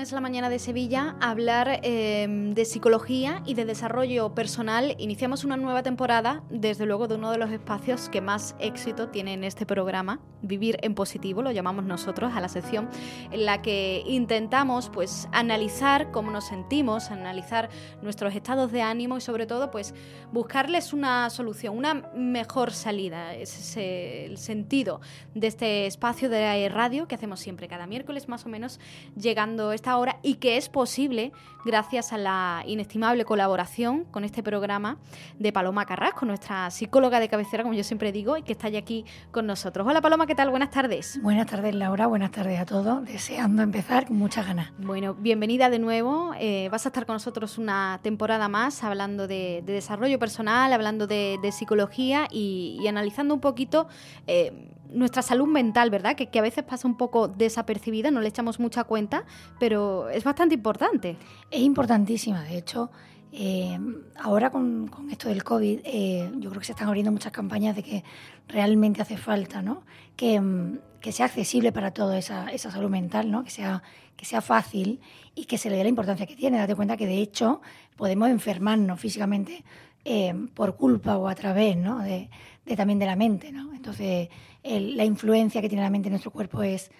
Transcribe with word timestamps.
De 0.00 0.04
este 0.04 0.10
momento 0.10 0.10
en 0.10 0.10
Es 0.10 0.12
la 0.12 0.20
Mañana 0.20 0.48
de 0.48 0.58
Sevilla 0.58 1.16
hablar 1.20 1.80
em, 1.82 2.54
de 2.54 2.64
psicología 2.64 3.42
y 3.44 3.54
de 3.54 3.64
desarrollo 3.64 4.34
personal. 4.34 4.94
Iniciamos 4.98 5.44
una 5.44 5.56
nueva 5.56 5.82
temporada, 5.82 6.42
desde 6.48 6.86
luego, 6.86 7.06
de 7.06 7.16
uno 7.16 7.30
de 7.30 7.38
los 7.38 7.50
espacios 7.50 8.08
que 8.08 8.20
más 8.20 8.56
éxito 8.58 9.08
tiene 9.08 9.34
en 9.34 9.44
este 9.44 9.66
programa, 9.66 10.20
Vivir 10.42 10.78
en 10.82 10.94
Positivo, 10.94 11.42
lo 11.42 11.50
llamamos 11.50 11.84
nosotros, 11.84 12.32
a 12.34 12.40
la 12.40 12.48
sección 12.48 12.88
en 13.30 13.44
la 13.44 13.60
que 13.60 14.02
intentamos 14.06 14.88
pues, 14.88 15.28
analizar 15.32 16.10
cómo 16.10 16.30
nos 16.30 16.46
sentimos, 16.46 17.10
analizar 17.10 17.68
nuestros 18.00 18.34
estados 18.34 18.72
de 18.72 18.80
ánimo 18.80 19.18
y 19.18 19.20
sobre 19.20 19.46
todo 19.46 19.70
pues, 19.70 19.94
buscarles 20.32 20.94
una 20.94 21.28
solución, 21.28 21.76
una 21.76 21.94
mejor 22.14 22.72
salida. 22.72 23.34
Ese 23.34 23.60
es 23.60 24.30
el 24.30 24.38
sentido 24.38 25.00
de 25.34 25.46
este 25.46 25.86
espacio 25.86 26.30
de 26.30 26.68
radio 26.70 27.06
que 27.06 27.16
hacemos 27.16 27.40
siempre 27.40 27.68
cada 27.68 27.86
miércoles 27.86 28.28
más 28.28 28.46
o 28.46 28.48
menos 28.48 28.80
llegando 29.14 29.72
esta 29.72 29.89
hora 29.96 30.18
y 30.22 30.34
que 30.34 30.56
es 30.56 30.68
posible 30.68 31.32
gracias 31.64 32.12
a 32.12 32.18
la 32.18 32.62
inestimable 32.66 33.24
colaboración 33.24 34.04
con 34.10 34.24
este 34.24 34.42
programa 34.42 34.98
de 35.38 35.52
Paloma 35.52 35.86
Carrasco, 35.86 36.26
nuestra 36.26 36.70
psicóloga 36.70 37.20
de 37.20 37.28
cabecera, 37.28 37.62
como 37.62 37.74
yo 37.74 37.84
siempre 37.84 38.12
digo, 38.12 38.36
y 38.36 38.42
que 38.42 38.52
está 38.52 38.68
ya 38.68 38.78
aquí 38.78 39.04
con 39.30 39.46
nosotros. 39.46 39.86
Hola 39.86 40.00
Paloma, 40.00 40.26
¿qué 40.26 40.34
tal? 40.34 40.50
Buenas 40.50 40.70
tardes. 40.70 41.20
Buenas 41.22 41.46
tardes 41.46 41.74
Laura, 41.74 42.06
buenas 42.06 42.30
tardes 42.30 42.58
a 42.58 42.66
todos, 42.66 43.04
deseando 43.04 43.62
empezar 43.62 44.06
con 44.06 44.16
muchas 44.16 44.46
ganas. 44.46 44.72
Bueno, 44.78 45.14
bienvenida 45.14 45.70
de 45.70 45.78
nuevo, 45.78 46.32
eh, 46.38 46.68
vas 46.70 46.86
a 46.86 46.88
estar 46.88 47.06
con 47.06 47.14
nosotros 47.14 47.58
una 47.58 48.00
temporada 48.02 48.48
más 48.48 48.82
hablando 48.82 49.26
de, 49.26 49.62
desarrollo 49.66 50.18
personal, 50.18 50.72
hablando 50.72 51.06
de, 51.06 51.38
psicología 51.50 52.28
y, 52.30 52.86
analizando 52.88 53.34
un 53.34 53.40
poquito... 53.40 53.88
Eh, 54.26 54.70
nuestra 54.92 55.22
salud 55.22 55.46
mental, 55.46 55.90
¿verdad? 55.90 56.16
Que, 56.16 56.38
a 56.38 56.42
veces 56.42 56.64
pasa 56.64 56.86
un 56.86 56.96
poco 56.96 57.28
desapercibida, 57.28 58.10
no 58.10 58.20
le 58.20 58.28
echamos 58.28 58.60
mucha 58.60 58.84
cuenta, 58.84 59.24
pero 59.58 60.08
es 60.08 60.24
bastante 60.24 60.54
importante. 60.54 61.16
Es 61.50 61.60
importantísima, 61.60 62.42
de 62.42 62.58
hecho, 62.58 62.90
eh, 63.32 63.78
ahora 64.18 64.50
con, 64.50 64.90
esto 65.10 65.28
del 65.28 65.44
COVID, 65.44 65.80
eh, 65.84 66.30
yo 66.36 66.50
creo 66.50 66.60
que 66.60 66.66
se 66.66 66.72
están 66.72 66.88
abriendo 66.88 67.12
muchas 67.12 67.32
campañas 67.32 67.76
de 67.76 67.82
que 67.82 68.04
realmente 68.48 69.02
hace 69.02 69.16
falta, 69.16 69.62
¿no? 69.62 69.84
Que, 70.16 70.40
mm, 70.40 70.78
sea 71.10 71.26
accesible 71.26 71.72
para 71.72 71.92
toda 71.92 72.18
esa, 72.18 72.46
salud 72.58 72.90
mental, 72.90 73.30
¿no? 73.30 73.42
Que 73.42 73.50
sea, 73.50 73.82
que 74.16 74.26
sea 74.26 74.42
fácil 74.42 75.00
y 75.34 75.46
que 75.46 75.56
se 75.56 75.70
le 75.70 75.76
dé 75.76 75.82
la 75.82 75.88
importancia 75.88 76.26
que 76.26 76.36
tiene. 76.36 76.58
Date 76.58 76.74
cuenta 76.74 76.96
que, 76.96 77.06
de 77.06 77.18
hecho, 77.18 77.62
podemos 77.96 78.28
enfermarnos 78.28 79.00
físicamente 79.00 79.64
eh, 80.04 80.34
por 80.54 80.76
culpa 80.76 81.16
o 81.18 81.28
a 81.28 81.34
través, 81.34 81.76
¿no? 81.76 82.00
De, 82.00 82.28
también 82.76 82.98
de 82.98 83.06
la 83.06 83.16
mente, 83.16 83.50
¿no? 83.50 83.74
Entonces, 83.74 84.28
la 84.62 85.04
influencia 85.04 85.60
que 85.60 85.68
tiene 85.68 85.82
la 85.82 85.90
mente 85.90 86.08
en 86.08 86.12
nuestro 86.12 86.30
cuerpo 86.30 86.62
es, 86.62 86.90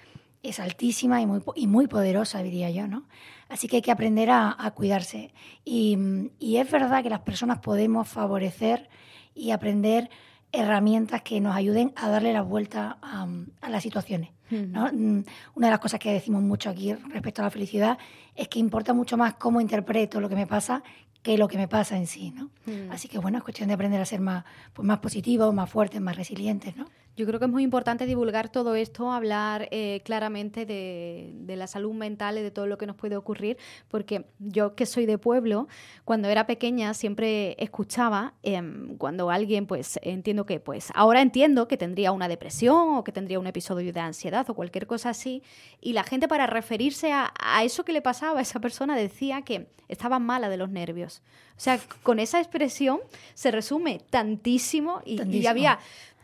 es 0.42 0.60
altísima 0.60 1.20
y 1.20 1.26
muy, 1.26 1.42
y 1.54 1.66
muy 1.66 1.86
poderosa, 1.86 2.42
diría 2.42 2.70
yo, 2.70 2.86
¿no? 2.86 3.04
Así 3.50 3.66
que 3.66 3.76
hay 3.76 3.82
que 3.82 3.90
aprender 3.90 4.30
a, 4.30 4.72
cuidarse. 4.76 5.34
Y, 5.64 5.98
es 6.40 6.70
verdad 6.70 7.02
que 7.02 7.10
las 7.10 7.20
personas 7.20 7.58
podemos 7.58 8.08
favorecer 8.08 8.88
y 9.34 9.50
aprender 9.50 10.08
herramientas 10.52 11.22
que 11.22 11.40
nos 11.40 11.54
ayuden 11.54 11.92
a 11.96 12.08
darle 12.08 12.32
la 12.32 12.42
vuelta 12.42 12.98
a, 13.02 13.26
las 13.68 13.82
situaciones. 13.82 14.30
¿no? 14.50 14.90
Mm, 14.92 15.24
una 15.54 15.66
de 15.66 15.70
las 15.70 15.78
cosas 15.78 16.00
que 16.00 16.12
decimos 16.12 16.42
mucho 16.42 16.70
aquí 16.70 16.92
respecto 16.92 17.40
a 17.40 17.44
la 17.44 17.50
felicidad 17.50 17.98
es 18.34 18.48
que 18.48 18.58
importa 18.58 18.92
mucho 18.92 19.16
más 19.16 19.34
cómo 19.34 19.60
interpreto 19.60 20.20
lo 20.20 20.28
que 20.28 20.34
me 20.34 20.48
pasa 20.48 20.82
que 21.22 21.36
lo 21.36 21.48
que 21.48 21.58
me 21.58 21.68
pasa 21.68 21.96
en 21.96 22.06
sí, 22.06 22.30
¿no? 22.30 22.50
Así 22.90 23.06
que 23.06 23.18
bueno, 23.18 23.38
es 23.38 23.44
cuestión 23.44 23.68
de 23.68 23.74
aprender 23.74 24.00
a 24.00 24.06
ser 24.06 24.20
más, 24.20 24.44
pues 24.72 24.86
más 24.86 25.00
positivos, 25.00 25.52
más 25.52 25.68
fuertes, 25.68 26.00
más 26.00 26.16
resilientes, 26.16 26.76
¿no? 26.76 26.86
Yo 27.16 27.26
creo 27.26 27.38
que 27.38 27.44
es 27.46 27.50
muy 27.50 27.62
importante 27.62 28.06
divulgar 28.06 28.50
todo 28.50 28.74
esto, 28.74 29.12
hablar 29.12 29.68
eh, 29.72 30.00
claramente 30.04 30.64
de, 30.64 31.34
la 31.48 31.66
salud 31.66 31.92
mental 31.92 32.38
y 32.38 32.42
de 32.42 32.50
todo 32.50 32.66
lo 32.66 32.78
que 32.78 32.86
nos 32.86 32.96
puede 32.96 33.16
ocurrir, 33.16 33.58
porque 33.88 34.26
yo 34.38 34.74
que 34.74 34.86
soy 34.86 35.04
de 35.04 35.18
pueblo, 35.18 35.68
cuando 36.04 36.28
era 36.28 36.46
pequeña 36.46 36.94
siempre 36.94 37.56
escuchaba 37.62 38.34
em, 38.42 38.96
cuando 38.96 39.30
alguien, 39.30 39.66
pues 39.66 39.98
entiendo 40.02 40.46
que, 40.46 40.60
pues 40.60 40.90
ahora 40.94 41.20
entiendo 41.20 41.68
que 41.68 41.76
tendría 41.76 42.12
una 42.12 42.28
depresión 42.28 42.96
o 42.96 43.04
que 43.04 43.12
tendría 43.12 43.38
un 43.38 43.46
episodio 43.46 43.92
de 43.92 44.00
ansiedad 44.00 44.48
o 44.48 44.54
cualquier 44.54 44.86
cosa 44.86 45.10
así, 45.10 45.42
y 45.80 45.92
la 45.92 46.04
gente 46.04 46.28
para 46.28 46.46
referirse 46.46 47.12
a, 47.12 47.32
eso 47.62 47.84
que 47.84 47.92
le 47.92 48.00
pasaba 48.00 48.38
a 48.38 48.42
esa 48.42 48.60
persona 48.60 48.96
decía 48.96 49.42
que 49.42 49.68
estaba 49.88 50.18
mala 50.18 50.48
de 50.48 50.56
los 50.56 50.70
nervios. 50.70 51.22
O 51.56 51.60
sea, 51.60 51.78
con 52.02 52.20
esa 52.20 52.38
expresión 52.38 53.00
se 53.34 53.50
resume 53.50 54.00
tantísimo 54.08 55.02
y, 55.04 55.16
tantísimo. 55.16 55.42
y 55.42 55.46
había 55.46 55.78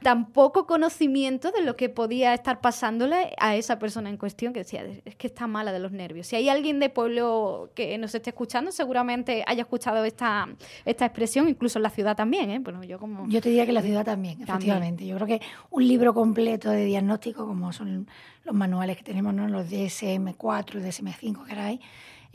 tan 0.07 0.27
poco 0.27 0.69
conocimiento 0.69 1.51
de 1.51 1.63
lo 1.63 1.75
que 1.75 1.89
podía 1.89 2.33
estar 2.33 2.61
pasándole 2.61 3.35
a 3.41 3.57
esa 3.57 3.81
persona 3.81 4.09
en 4.09 4.17
cuestión 4.17 4.53
que 4.53 4.61
decía, 4.61 4.85
es 5.05 5.17
que 5.17 5.27
está 5.27 5.49
mala 5.49 5.73
de 5.73 5.81
los 5.81 5.91
nervios. 5.91 6.29
Si 6.29 6.37
hay 6.37 6.49
alguien 6.49 6.79
de 6.79 6.91
pueblo 6.91 7.71
que 7.75 7.99
nos 7.99 8.15
esté 8.15 8.31
escuchando, 8.31 8.71
seguramente 8.71 9.43
haya 9.49 9.63
escuchado 9.63 10.05
esta, 10.05 10.47
esta 10.85 11.07
expresión, 11.07 11.49
incluso 11.49 11.81
en 11.81 11.83
la 11.83 11.91
ciudad 11.91 12.15
también. 12.15 12.51
¿eh? 12.51 12.61
Bueno, 12.61 12.85
yo, 12.85 13.01
como... 13.01 13.27
yo 13.29 13.41
te 13.41 13.49
diría 13.49 13.65
que 13.65 13.73
en 13.73 13.75
la 13.75 13.83
ciudad 13.83 14.05
también, 14.05 14.41
efectivamente. 14.41 15.05
Yo 15.05 15.17
creo 15.17 15.27
que 15.27 15.41
un 15.71 15.89
libro 15.89 16.15
completo 16.15 16.71
de 16.71 16.85
diagnóstico, 16.85 17.45
como 17.45 17.73
son 17.73 18.07
los 18.45 18.55
manuales 18.55 18.97
que 18.99 19.03
tenemos, 19.03 19.35
¿no? 19.35 19.49
los 19.49 19.69
DSM-4 19.69 20.75
y 20.77 20.85
DSM-5 20.85 21.47
que 21.47 21.55
hay, 21.55 21.81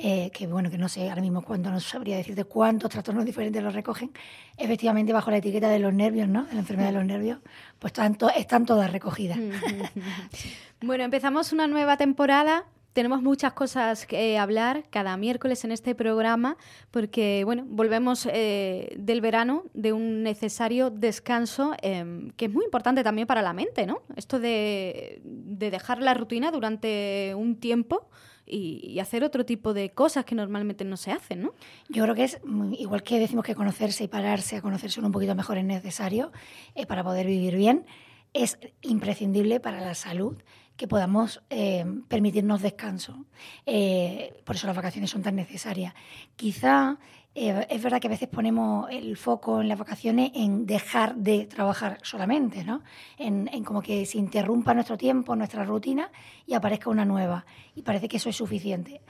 eh, 0.04 0.32
que 0.34 0.48
bueno, 0.48 0.72
que 0.72 0.80
no 0.80 0.90
sé 0.90 1.08
ahora 1.10 1.22
mismo 1.22 1.44
cuánto, 1.44 1.70
no 1.70 1.80
sabría 1.80 2.18
decirte 2.18 2.44
cuántos 2.44 2.90
trastornos 2.90 3.24
diferentes 3.24 3.62
los 3.62 3.76
recogen, 3.76 4.12
efectivamente 4.58 5.14
bajo 5.14 5.30
la 5.30 5.38
etiqueta 5.38 5.70
de 5.70 5.78
los 5.78 5.94
nervios, 5.94 6.28
¿no? 6.28 6.46
De 6.46 6.54
la 6.54 6.62
enfermedad 6.62 6.88
de 6.88 6.96
los 6.96 7.06
nervios, 7.06 7.38
pues 7.78 7.92
están, 7.92 8.18
están 8.36 8.66
todas 8.66 8.92
recogidas. 8.92 9.38
bueno, 10.82 11.04
empezamos 11.04 11.54
una 11.54 11.68
nueva 11.68 11.98
temporada. 11.98 12.66
Tenemos 12.94 13.22
muchas 13.22 13.54
cosas 13.54 14.08
que 14.08 14.40
hablar 14.40 14.86
cada 14.90 15.16
miércoles 15.18 15.64
en 15.66 15.72
este 15.72 15.94
programa 15.94 16.58
porque, 16.90 17.44
bueno, 17.46 17.64
volvemos 17.68 18.28
eh, 18.32 18.96
del 18.98 19.22
verano 19.22 19.66
de 19.76 19.94
un 19.94 20.24
necesario 20.24 20.90
descanso 20.90 21.74
em, 21.84 22.32
que 22.32 22.46
es 22.46 22.52
muy 22.52 22.66
importante 22.66 23.04
también 23.04 23.28
para 23.28 23.44
la 23.44 23.54
mente, 23.54 23.86
¿no? 23.86 24.02
Esto 24.16 24.40
de, 24.40 25.22
de 25.24 25.70
dejar 25.70 26.02
la 26.02 26.16
rutina 26.16 26.50
durante 26.50 27.34
un 27.36 27.60
tiempo 27.60 28.10
y, 28.46 29.00
hacer 29.00 29.24
otro 29.24 29.46
tipo 29.46 29.74
de 29.74 29.92
cosas 29.92 30.26
que 30.26 30.36
normalmente 30.36 30.86
no 30.86 30.98
se 30.98 31.12
hacen, 31.12 31.42
¿no? 31.42 31.54
Yo 31.90 32.04
creo 32.04 32.16
que 32.16 32.24
es 32.24 32.40
igual 32.78 33.04
que 33.04 33.20
decimos 33.20 33.46
que 33.46 33.56
conocerse 33.56 34.04
y 34.04 34.08
pararse 34.08 34.58
a 34.58 34.62
conocerse 34.62 35.00
un 35.00 35.12
poquito 35.12 35.36
mejor 35.36 35.58
es 35.58 35.66
necesario 35.66 36.32
eh, 36.76 36.86
para 36.86 37.04
poder 37.04 37.26
vivir 37.26 37.56
bien, 37.56 37.86
es 38.34 38.58
imprescindible 38.82 39.60
para 39.60 39.82
la 39.82 39.94
salud 39.96 40.38
que 40.78 40.88
podamos 40.88 41.44
eh, 41.50 41.86
permitirnos 42.08 42.62
descanso. 42.62 43.26
Eh, 43.66 44.42
por 44.46 44.56
eso 44.56 44.68
las 44.68 44.76
vacaciones 44.76 45.12
son 45.12 45.22
tan 45.22 45.36
necesarias. 45.36 45.94
Quizá 46.36 46.98
eh, 47.34 47.66
es 47.70 47.82
verdad 47.82 48.02
que 48.02 48.08
a 48.08 48.10
veces 48.10 48.28
ponemos 48.28 48.90
el 48.90 49.16
foco 49.16 49.62
en 49.62 49.70
las 49.70 49.80
vacaciones 49.80 50.32
en 50.36 50.66
dejar 50.66 51.16
de 51.16 51.46
trabajar 51.46 51.98
solamente, 52.04 52.66
¿no? 52.66 52.82
En, 53.18 53.48
como 53.64 53.82
que 53.82 54.06
se 54.06 54.18
interrumpa 54.18 54.74
nuestro 54.74 54.98
tiempo, 54.98 55.36
nuestra 55.36 55.64
rutina 55.64 56.12
y 56.46 56.54
aparezca 56.54 56.90
una 56.90 57.06
nueva. 57.06 57.46
Y 57.74 57.84
parece 57.84 58.10
que 58.10 58.18
eso 58.18 58.30
es 58.30 58.36
suficiente. 58.36 59.02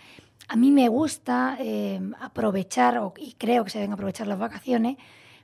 A 0.47 0.55
mí 0.55 0.69
me 0.69 0.87
gusta 0.87 1.57
eh, 1.59 1.99
aprovechar, 2.19 3.01
y 3.17 3.33
creo 3.33 3.63
que 3.63 3.71
se 3.71 3.79
deben 3.79 3.93
aprovechar 3.93 4.27
las 4.27 4.37
vacaciones, 4.37 4.97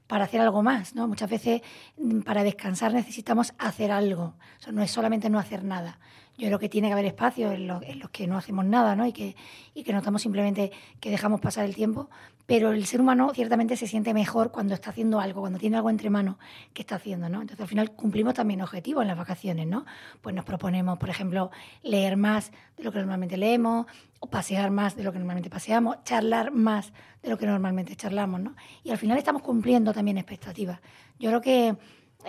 para 0.07 0.23
hacer 0.23 0.39
algo 0.39 0.63
más, 0.63 0.95
¿no? 0.95 1.07
Muchas 1.07 1.29
veces 1.29 1.61
mm, 1.97 2.21
para 2.21 2.43
descansar 2.43 2.93
necesitamos 2.93 3.53
hacer 3.57 3.91
algo, 3.91 4.35
o 4.67 4.71
no 4.71 4.81
es 4.81 4.91
solamente 4.91 5.29
no 5.29 5.37
hacer 5.39 5.63
nada. 5.63 5.99
Yo 6.37 6.47
creo 6.47 6.59
que 6.59 6.69
tiene 6.69 6.87
que 6.89 6.93
haber 6.93 7.05
espacios 7.05 7.53
en, 7.53 7.67
los 7.67 8.09
que 8.11 8.27
no 8.27 8.37
hacemos 8.37 8.63
nada, 8.63 8.95
¿no? 8.95 9.07
Y 9.07 9.11
que, 9.11 9.35
y 9.73 9.83
que 9.83 9.91
notamos 9.91 10.21
simplemente 10.21 10.71
que 10.99 11.09
dejamos 11.09 11.41
pasar 11.41 11.65
el 11.65 11.73
tiempo, 11.73 12.09
pero 12.45 12.71
el 12.71 12.85
ser 12.85 13.01
humano 13.01 13.31
ciertamente 13.33 13.75
se 13.75 13.87
siente 13.87 14.13
mejor 14.13 14.51
cuando 14.51 14.75
está 14.75 14.91
haciendo 14.91 15.19
algo, 15.19 15.41
cuando 15.41 15.57
tiene 15.57 15.77
algo 15.77 15.89
entre 15.89 16.11
manos 16.11 16.35
que 16.73 16.83
está 16.83 16.95
haciendo, 16.95 17.27
¿no? 17.27 17.41
Entonces 17.41 17.61
al 17.61 17.67
final 17.67 17.91
cumplimos 17.91 18.35
también 18.35 18.61
objetivos 18.61 19.01
en 19.01 19.07
las 19.07 19.17
vacaciones, 19.17 19.65
¿no? 19.65 19.85
Pues 20.21 20.35
nos 20.35 20.45
proponemos, 20.45 20.99
por 20.99 21.09
ejemplo, 21.09 21.49
leer 21.81 22.17
más 22.17 22.51
de 22.77 22.83
lo 22.83 22.91
que 22.91 22.99
normalmente 22.99 23.35
leemos, 23.35 23.87
pasear 24.29 24.69
más 24.69 24.95
de 24.95 25.03
lo 25.03 25.11
que 25.11 25.17
normalmente 25.17 25.49
paseamos, 25.49 26.03
charlar 26.03 26.51
más 26.51 26.93
de 27.23 27.29
lo 27.29 27.37
que 27.39 27.47
normalmente 27.47 27.95
charlamos, 27.95 28.41
¿no? 28.41 28.55
Y 28.83 28.91
al 28.91 28.99
final 28.99 29.17
estamos 29.17 29.41
cumpliendo 29.41 29.91
también 29.91 30.19
expectativas. 30.19 30.79
Yo 31.19 31.29
creo 31.29 31.41
que 31.41 31.75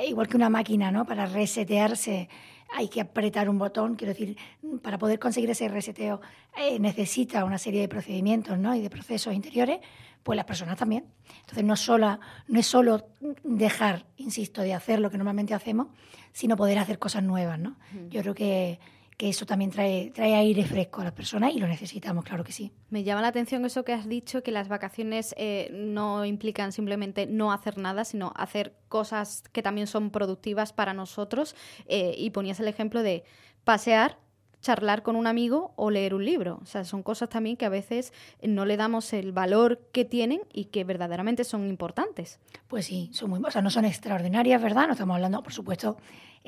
igual 0.07 0.29
que 0.29 0.37
una 0.37 0.51
máquina, 0.51 0.91
¿no? 0.91 1.05
Para 1.05 1.27
resetearse 1.27 2.29
hay 2.75 2.89
que 2.89 3.01
apretar 3.01 3.49
un 3.49 3.59
botón, 3.59 3.95
quiero 3.95 4.13
decir, 4.13 4.37
para 4.83 4.99
poder 4.99 5.19
conseguir 5.19 5.51
ese 5.51 5.69
reseteo 5.69 6.21
eh, 6.57 6.79
necesita 6.79 7.45
una 7.45 7.59
serie 7.59 7.81
de 7.81 7.89
procedimientos 7.89 8.59
¿no? 8.59 8.75
y 8.75 8.81
de 8.81 8.91
procesos 8.91 9.35
interiores, 9.35 9.81
pues 10.23 10.37
las 10.37 10.45
personas 10.45 10.77
también. 10.77 11.07
Entonces 11.41 11.65
no, 11.65 11.77
solo, 11.77 12.21
no 12.49 12.61
es 12.61 12.67
solo 12.67 13.09
dejar, 13.43 14.07
insisto, 14.17 14.63
de 14.63 14.75
hacer 14.75 15.01
lo 15.01 15.11
que 15.11 15.17
normalmente 15.17 15.55
hacemos, 15.55 15.89
sino 16.33 16.57
poder 16.57 16.79
hacer 16.79 16.99
cosas 16.99 17.23
nuevas, 17.23 17.59
¿no? 17.59 17.77
Yo 18.11 18.21
creo 18.23 18.35
que 18.35 18.79
que 19.19 19.29
eso 19.29 19.47
también 19.47 19.73
trae, 19.73 20.13
trae 20.15 20.37
aire 20.37 20.65
fresco 20.65 21.01
a 21.01 21.05
las 21.05 21.13
personas 21.13 21.53
y 21.53 21.59
lo 21.59 21.67
necesitamos, 21.67 22.25
claro 22.25 22.45
que 22.45 22.53
sí. 22.53 22.71
Me 22.89 23.03
llama 23.03 23.21
la 23.21 23.29
atención 23.29 23.65
eso 23.65 23.85
que 23.85 23.93
has 23.93 24.09
dicho, 24.09 24.45
que 24.45 24.53
las 24.53 24.69
vacaciones 24.69 25.35
eh, 25.37 25.71
no 25.73 26.25
implican 26.25 26.71
simplemente 26.71 27.27
no 27.27 27.53
hacer 27.53 27.79
nada, 27.79 28.05
sino 28.05 28.33
hacer 28.37 28.77
cosas 28.89 29.43
que 29.53 29.61
también 29.61 29.89
son 29.89 30.11
productivas 30.11 30.73
para 30.73 30.95
nosotros. 30.95 31.57
Eh, 31.87 32.15
y 32.17 32.31
ponías 32.31 32.61
el 32.61 32.69
ejemplo 32.69 33.03
de 33.03 33.25
pasear 33.65 34.19
charlar 34.61 35.03
con 35.03 35.17
un 35.17 35.27
amigo 35.27 35.73
o 35.77 35.91
leer 35.91 36.15
un 36.15 36.25
libro. 36.25 36.59
O 36.63 36.67
sea, 36.67 36.85
son 36.85 37.03
cosas 37.03 37.29
también 37.29 37.57
que 37.57 37.65
a 37.65 37.69
veces 37.69 38.13
no 38.43 38.65
le 38.65 38.77
damos 38.77 39.13
el 39.13 39.33
valor 39.33 39.81
que 39.93 40.05
tienen 40.05 40.41
y 40.53 40.67
que 40.67 40.85
verdaderamente 40.85 41.45
son 41.45 41.69
importantes. 41.69 42.41
Pues 42.67 42.87
sí, 42.87 43.11
son 43.13 43.31
muy, 43.31 43.41
o 43.45 43.51
sea, 43.51 43.63
no 43.63 43.71
son 43.71 43.85
extraordinarias, 43.85 44.61
¿verdad? 44.61 44.87
No 44.87 44.93
estamos 44.93 45.15
hablando, 45.15 45.43
por 45.43 45.53
supuesto, 45.53 45.97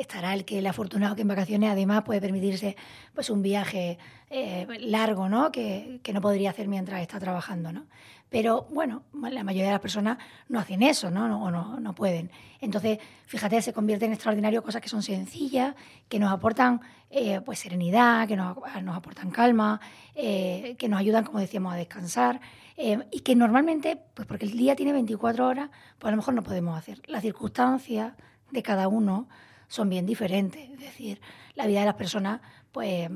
estará 0.00 0.35
el 0.35 0.44
que 0.44 0.58
el 0.58 0.67
afortunado 0.67 1.14
que 1.14 1.23
en 1.23 1.29
vacaciones 1.29 1.70
además 1.70 2.02
puede 2.02 2.20
permitirse 2.20 2.76
pues 3.14 3.31
un 3.31 3.43
viaje 3.43 3.99
eh, 4.31 4.67
largo, 4.81 5.29
¿no? 5.29 5.50
Que, 5.50 6.00
que, 6.02 6.12
no 6.12 6.20
podría 6.20 6.50
hacer 6.50 6.69
mientras 6.69 7.00
está 7.00 7.19
trabajando, 7.19 7.73
¿no? 7.73 7.87
Pero 8.31 8.69
bueno, 8.70 9.02
la 9.12 9.43
mayoría 9.43 9.67
de 9.67 9.73
las 9.73 9.81
personas 9.81 10.19
no 10.49 10.61
hacen 10.61 10.82
eso, 10.82 11.11
¿no? 11.11 11.43
O 11.43 11.50
no, 11.50 11.81
no, 11.81 11.94
pueden. 11.97 12.31
Entonces, 12.61 12.99
fíjate, 13.26 13.61
se 13.61 13.73
convierte 13.73 14.05
en 14.05 14.12
extraordinario 14.12 14.62
cosas 14.62 14.81
que 14.81 14.88
son 14.88 15.02
sencillas, 15.02 15.75
que 16.08 16.20
nos 16.20 16.32
aportan 16.32 16.81
eh, 17.11 17.41
pues 17.44 17.58
serenidad, 17.58 18.29
que 18.29 18.37
nos, 18.37 18.56
nos 18.85 18.96
aportan 18.96 19.32
calma, 19.32 19.81
eh, 20.14 20.76
que 20.79 20.88
nos 20.88 21.00
ayudan, 21.00 21.25
como 21.25 21.41
decíamos, 21.41 21.73
a 21.73 21.76
descansar. 21.76 22.41
Y 22.76 23.20
que 23.20 23.35
normalmente, 23.35 24.00
pues 24.14 24.26
porque 24.26 24.46
el 24.46 24.56
día 24.56 24.75
tiene 24.75 24.93
24 24.93 25.46
horas, 25.46 25.69
pues 25.99 26.08
a 26.08 26.12
lo 26.12 26.17
mejor 26.17 26.32
no 26.32 26.43
podemos 26.43 26.79
hacer. 26.79 27.03
Las 27.06 27.20
circunstancias 27.20 28.14
de 28.50 28.62
cada 28.62 28.88
uno 28.88 29.29
son 29.70 29.88
bien 29.88 30.05
diferentes. 30.05 30.69
Es 30.69 30.81
decir, 30.81 31.20
la 31.55 31.67
vida 31.67 31.81
de 31.81 31.87
las 31.87 31.94
personas, 31.94 32.40
pues 32.72 33.08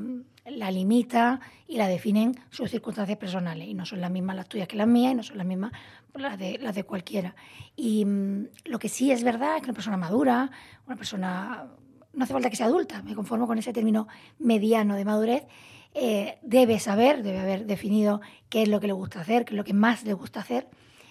la 0.46 0.70
limita 0.70 1.40
y 1.66 1.76
la 1.76 1.88
definen 1.88 2.38
sus 2.50 2.70
circunstancias 2.70 3.18
personales. 3.18 3.66
Y 3.68 3.74
no 3.74 3.84
son 3.84 4.00
las 4.00 4.10
mismas 4.10 4.36
las 4.36 4.48
tuyas 4.48 4.68
que 4.68 4.76
las 4.76 4.86
mías 4.86 5.12
y 5.12 5.16
no 5.16 5.22
son 5.24 5.36
las 5.36 5.46
mismas 5.46 5.72
las 6.14 6.38
de, 6.38 6.58
las 6.58 6.76
de 6.76 6.84
cualquiera. 6.84 7.34
Y 7.74 8.04
mm, 8.04 8.48
lo 8.66 8.78
que 8.78 8.88
sí 8.88 9.10
es 9.10 9.24
verdad 9.24 9.56
es 9.56 9.62
que 9.62 9.66
una 9.66 9.74
persona 9.74 9.96
madura, 9.96 10.50
una 10.86 10.96
persona, 10.96 11.66
no 12.12 12.24
hace 12.24 12.32
falta 12.32 12.50
que 12.50 12.56
sea 12.56 12.66
adulta, 12.66 13.02
me 13.02 13.16
conformo 13.16 13.48
con 13.48 13.58
ese 13.58 13.72
término 13.72 14.06
mediano 14.38 14.94
de 14.94 15.04
madurez, 15.04 15.46
eh, 15.92 16.38
debe 16.42 16.78
saber, 16.78 17.24
debe 17.24 17.40
haber 17.40 17.66
definido 17.66 18.20
qué 18.48 18.62
es 18.62 18.68
lo 18.68 18.78
que 18.78 18.86
le 18.86 18.92
gusta 18.92 19.20
hacer, 19.20 19.44
qué 19.44 19.54
es 19.54 19.56
lo 19.56 19.64
que 19.64 19.74
más 19.74 20.04
le 20.04 20.12
gusta 20.12 20.38
hacer. 20.38 20.68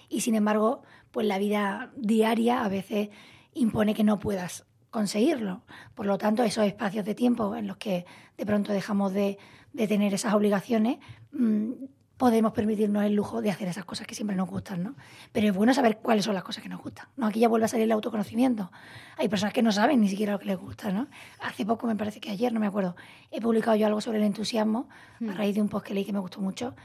Y 0.08 0.22
sin 0.22 0.36
embargo, 0.36 0.82
pues 1.10 1.26
la 1.26 1.36
vida 1.36 1.92
diaria 1.96 2.64
a 2.64 2.68
veces 2.68 3.10
impone 3.52 3.92
que 3.92 4.04
no 4.04 4.18
puedas 4.18 4.64
conseguirlo. 4.94 5.62
Por 5.96 6.06
lo 6.06 6.18
tanto, 6.18 6.44
esos 6.44 6.64
espacios 6.64 7.04
de 7.04 7.16
tiempo 7.16 7.56
en 7.56 7.66
los 7.66 7.78
que 7.78 8.06
de 8.38 8.46
pronto 8.46 8.72
dejamos 8.72 9.12
de, 9.12 9.38
tener 9.76 10.14
esas 10.14 10.34
obligaciones, 10.34 10.98
mm, 11.32 11.72
podemos 12.16 12.52
permitirnos 12.52 13.02
el 13.02 13.12
lujo 13.12 13.42
de 13.42 13.50
hacer 13.50 13.66
esas 13.66 13.84
cosas 13.84 14.06
que 14.06 14.14
siempre 14.14 14.36
nos 14.36 14.48
gustan, 14.48 14.84
¿no? 14.84 14.94
Pero 15.32 15.48
es 15.48 15.52
bueno 15.52 15.74
saber 15.74 15.98
cuáles 15.98 16.24
son 16.24 16.34
las 16.34 16.44
cosas 16.44 16.62
que 16.62 16.68
nos 16.68 16.80
gustan, 16.80 17.08
¿no? 17.16 17.26
Aquí 17.26 17.40
ya 17.40 17.48
vuelve 17.48 17.64
a 17.64 17.68
salir 17.68 17.86
el 17.86 17.90
autoconocimiento. 17.90 18.70
Hay 19.16 19.28
personas 19.28 19.52
que 19.52 19.62
no 19.62 19.72
saben 19.72 20.00
ni 20.00 20.08
siquiera 20.08 20.34
lo 20.34 20.38
que 20.38 20.46
les 20.46 20.58
gusta, 20.58 20.92
¿no? 20.92 21.08
Hace 21.40 21.66
poco, 21.66 21.88
me 21.88 21.96
parece 21.96 22.20
que 22.20 22.30
ayer, 22.30 22.52
no 22.52 22.60
me 22.60 22.68
acuerdo, 22.68 22.94
he 23.32 23.40
publicado 23.40 23.76
yo 23.76 23.88
algo 23.88 24.00
sobre 24.00 24.18
el 24.18 24.24
entusiasmo 24.24 24.88
a 25.20 25.24
mm. 25.24 25.36
raíz 25.36 25.56
de 25.56 25.60
un 25.60 25.68
post 25.68 25.86
que 25.86 25.94
leí 25.94 26.04
que 26.04 26.12
me 26.12 26.20
gustó 26.20 26.40
mucho. 26.40 26.76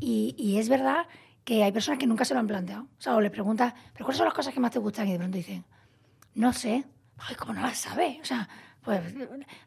Y, 0.00 0.34
y 0.36 0.58
es 0.58 0.68
verdad 0.68 1.06
que 1.44 1.62
hay 1.62 1.70
personas 1.70 2.00
que 2.00 2.08
nunca 2.08 2.24
se 2.24 2.34
lo 2.34 2.40
han 2.40 2.48
planteado. 2.48 2.82
O 2.82 3.00
sea, 3.00 3.14
o 3.14 3.20
le 3.20 3.30
preguntas, 3.30 3.74
¿pero 3.92 4.06
cuáles 4.06 4.18
son 4.18 4.24
las 4.24 4.34
cosas 4.34 4.52
que 4.52 4.58
más 4.58 4.72
te 4.72 4.80
gustan? 4.80 5.06
Y 5.06 5.12
de 5.12 5.18
pronto 5.18 5.36
dicen, 5.36 5.64
no 6.34 6.52
sé, 6.52 6.84
ay, 7.18 7.34
¿cómo 7.36 7.54
no 7.54 7.62
las 7.62 7.78
sabes? 7.78 8.18
O 8.20 8.24
sea, 8.24 8.48
pues 8.82 9.00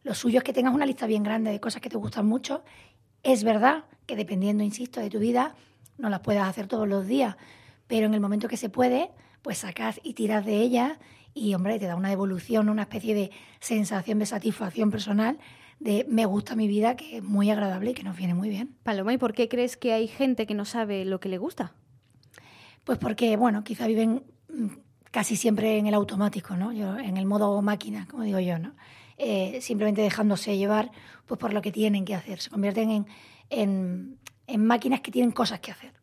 lo 0.03 0.13
suyo 0.13 0.39
es 0.39 0.43
que 0.43 0.53
tengas 0.53 0.73
una 0.73 0.85
lista 0.85 1.07
bien 1.07 1.23
grande 1.23 1.51
de 1.51 1.59
cosas 1.59 1.81
que 1.81 1.89
te 1.89 1.97
gustan 1.97 2.25
mucho. 2.27 2.63
Es 3.23 3.43
verdad 3.43 3.85
que 4.05 4.15
dependiendo, 4.15 4.63
insisto, 4.63 4.99
de 4.99 5.09
tu 5.09 5.19
vida, 5.19 5.55
no 5.97 6.09
las 6.09 6.19
puedas 6.19 6.47
hacer 6.47 6.67
todos 6.67 6.87
los 6.87 7.07
días, 7.07 7.35
pero 7.87 8.05
en 8.05 8.13
el 8.13 8.19
momento 8.19 8.47
que 8.47 8.57
se 8.57 8.69
puede, 8.69 9.11
pues 9.41 9.59
sacas 9.59 9.99
y 10.03 10.13
tiras 10.13 10.45
de 10.45 10.61
ellas 10.61 10.97
y, 11.33 11.53
hombre, 11.53 11.79
te 11.79 11.85
da 11.85 11.95
una 11.95 12.09
devolución, 12.09 12.69
una 12.69 12.83
especie 12.83 13.15
de 13.15 13.31
sensación 13.59 14.19
de 14.19 14.25
satisfacción 14.25 14.91
personal 14.91 15.37
de 15.79 16.05
me 16.09 16.25
gusta 16.25 16.55
mi 16.55 16.67
vida, 16.67 16.95
que 16.95 17.17
es 17.17 17.23
muy 17.23 17.51
agradable 17.51 17.91
y 17.91 17.93
que 17.93 18.03
nos 18.03 18.17
viene 18.17 18.33
muy 18.33 18.49
bien. 18.49 18.75
Paloma, 18.83 19.13
¿y 19.13 19.17
por 19.17 19.33
qué 19.33 19.47
crees 19.47 19.77
que 19.77 19.93
hay 19.93 20.07
gente 20.07 20.47
que 20.47 20.55
no 20.55 20.65
sabe 20.65 21.05
lo 21.05 21.19
que 21.19 21.29
le 21.29 21.37
gusta? 21.37 21.73
Pues 22.83 22.97
porque, 22.97 23.37
bueno, 23.37 23.63
quizá 23.63 23.85
viven 23.85 24.23
casi 25.11 25.35
siempre 25.35 25.77
en 25.77 25.87
el 25.87 25.93
automático, 25.93 26.55
¿no? 26.55 26.71
Yo, 26.71 26.97
en 26.97 27.17
el 27.17 27.25
modo 27.25 27.61
máquina, 27.61 28.07
como 28.09 28.23
digo 28.23 28.39
yo, 28.39 28.59
¿no? 28.59 28.73
Eh, 29.17 29.59
simplemente 29.61 30.01
dejándose 30.01 30.57
llevar 30.57 30.91
pues, 31.25 31.39
por 31.39 31.53
lo 31.53 31.61
que 31.61 31.71
tienen 31.71 32.05
que 32.05 32.13
hacer. 32.13 32.39
Se 32.39 32.51
convierten 32.51 33.05
en, 33.49 34.19
en, 34.45 34.65
máquinas 34.65 35.01
que 35.01 35.11
tienen 35.11 35.31
cosas 35.31 35.59
que 35.59 35.71
hacer. 35.71 35.93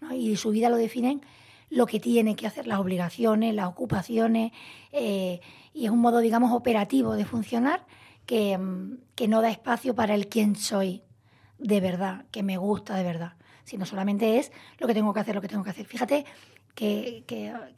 ¿no? 0.00 0.12
Y 0.12 0.36
su 0.36 0.50
vida 0.50 0.68
lo 0.68 0.76
definen 0.76 1.22
lo 1.70 1.86
que 1.86 2.00
tienen 2.00 2.34
que 2.34 2.46
hacer, 2.46 2.66
las 2.66 2.78
obligaciones, 2.78 3.54
las 3.54 3.66
ocupaciones, 3.66 4.52
eh, 4.92 5.40
y 5.72 5.84
es 5.84 5.90
un 5.90 6.00
modo, 6.00 6.18
digamos, 6.18 6.52
operativo 6.52 7.14
de 7.14 7.24
funcionar 7.24 7.86
que, 8.24 8.58
que 9.14 9.28
no 9.28 9.42
da 9.42 9.50
espacio 9.50 9.94
para 9.94 10.14
el 10.14 10.28
quién 10.28 10.56
soy 10.56 11.02
de 11.58 11.80
verdad, 11.80 12.26
que 12.30 12.42
me 12.42 12.56
gusta 12.56 12.96
de 12.96 13.02
verdad, 13.02 13.34
sino 13.64 13.84
solamente 13.86 14.38
es 14.38 14.52
lo 14.78 14.86
que 14.86 14.94
tengo 14.94 15.12
que 15.12 15.20
hacer, 15.20 15.34
lo 15.34 15.40
que 15.40 15.48
tengo 15.48 15.64
que 15.64 15.70
hacer. 15.70 15.86
Fíjate 15.86 16.24
qué, 16.76 17.24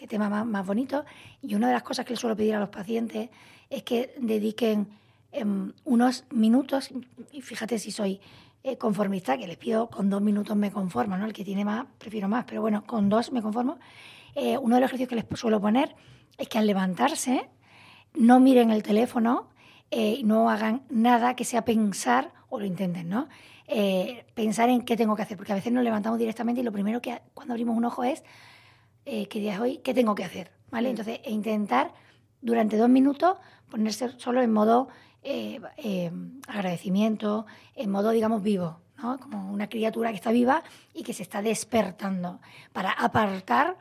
tema 0.08 0.44
más, 0.44 0.66
bonito. 0.66 1.04
Y 1.40 1.54
una 1.54 1.68
de 1.68 1.72
las 1.72 1.82
cosas 1.82 2.04
que 2.04 2.12
le 2.12 2.16
suelo 2.18 2.36
pedir 2.36 2.54
a 2.54 2.60
los 2.60 2.68
pacientes 2.68 3.30
es 3.70 3.82
que 3.84 4.14
dediquen 4.18 4.88
em, 5.32 5.72
unos 5.84 6.24
minutos, 6.30 6.90
y 7.32 7.40
fíjate 7.40 7.78
si 7.78 7.90
soy 7.90 8.20
eh, 8.64 8.76
conformista, 8.76 9.38
que 9.38 9.46
les 9.46 9.56
pido 9.56 9.88
con 9.88 10.10
dos 10.10 10.20
minutos 10.20 10.56
me 10.56 10.72
conformo, 10.72 11.16
¿no? 11.16 11.26
El 11.26 11.32
que 11.32 11.44
tiene 11.44 11.64
más, 11.64 11.86
prefiero 11.98 12.28
más, 12.28 12.44
pero 12.44 12.60
bueno, 12.60 12.84
con 12.86 13.08
dos 13.08 13.30
me 13.30 13.40
conformo. 13.40 13.78
Eh, 14.34 14.58
uno 14.58 14.74
de 14.74 14.80
los 14.80 14.88
ejercicios 14.88 15.08
que 15.08 15.14
les 15.14 15.40
suelo 15.40 15.60
poner 15.60 15.94
es 16.36 16.48
que 16.48 16.58
al 16.58 16.66
levantarse 16.66 17.48
no 18.14 18.40
miren 18.40 18.70
el 18.70 18.82
teléfono 18.82 19.48
eh, 19.90 20.16
y 20.18 20.24
no 20.24 20.50
hagan 20.50 20.82
nada 20.90 21.36
que 21.36 21.44
sea 21.44 21.64
pensar, 21.64 22.32
o 22.48 22.58
lo 22.58 22.66
intenten, 22.66 23.08
¿no? 23.08 23.28
pensar 24.34 24.70
en 24.70 24.80
qué 24.80 24.96
tengo 24.96 25.14
que 25.14 25.20
hacer, 25.20 25.36
porque 25.36 25.52
a 25.52 25.54
veces 25.54 25.70
nos 25.70 25.84
levantamos 25.84 26.18
directamente 26.18 26.62
y 26.62 26.64
lo 26.64 26.72
primero 26.72 27.02
que 27.02 27.20
cuando 27.34 27.52
abrimos 27.52 27.76
un 27.76 27.84
ojo 27.84 28.02
es 28.02 28.24
eh, 29.10 29.26
¿qué 29.26 29.40
día 29.40 29.54
es 29.54 29.60
hoy? 29.60 29.78
¿Qué 29.78 29.94
tengo 29.94 30.14
que 30.14 30.22
hacer? 30.22 30.50
¿Vale? 30.70 30.88
Mm. 30.88 30.90
Entonces, 30.90 31.20
e 31.24 31.30
intentar 31.30 31.94
durante 32.42 32.76
dos 32.76 32.90
minutos 32.90 33.38
ponerse 33.70 34.10
solo 34.18 34.42
en 34.42 34.52
modo 34.52 34.88
eh, 35.22 35.60
eh, 35.78 36.12
agradecimiento, 36.46 37.46
en 37.74 37.90
modo, 37.90 38.10
digamos, 38.10 38.42
vivo, 38.42 38.80
¿no? 38.98 39.18
Como 39.18 39.50
una 39.50 39.68
criatura 39.68 40.10
que 40.10 40.16
está 40.16 40.30
viva 40.30 40.62
y 40.92 41.04
que 41.04 41.14
se 41.14 41.22
está 41.22 41.40
despertando 41.40 42.40
para 42.72 42.90
apartar 42.92 43.76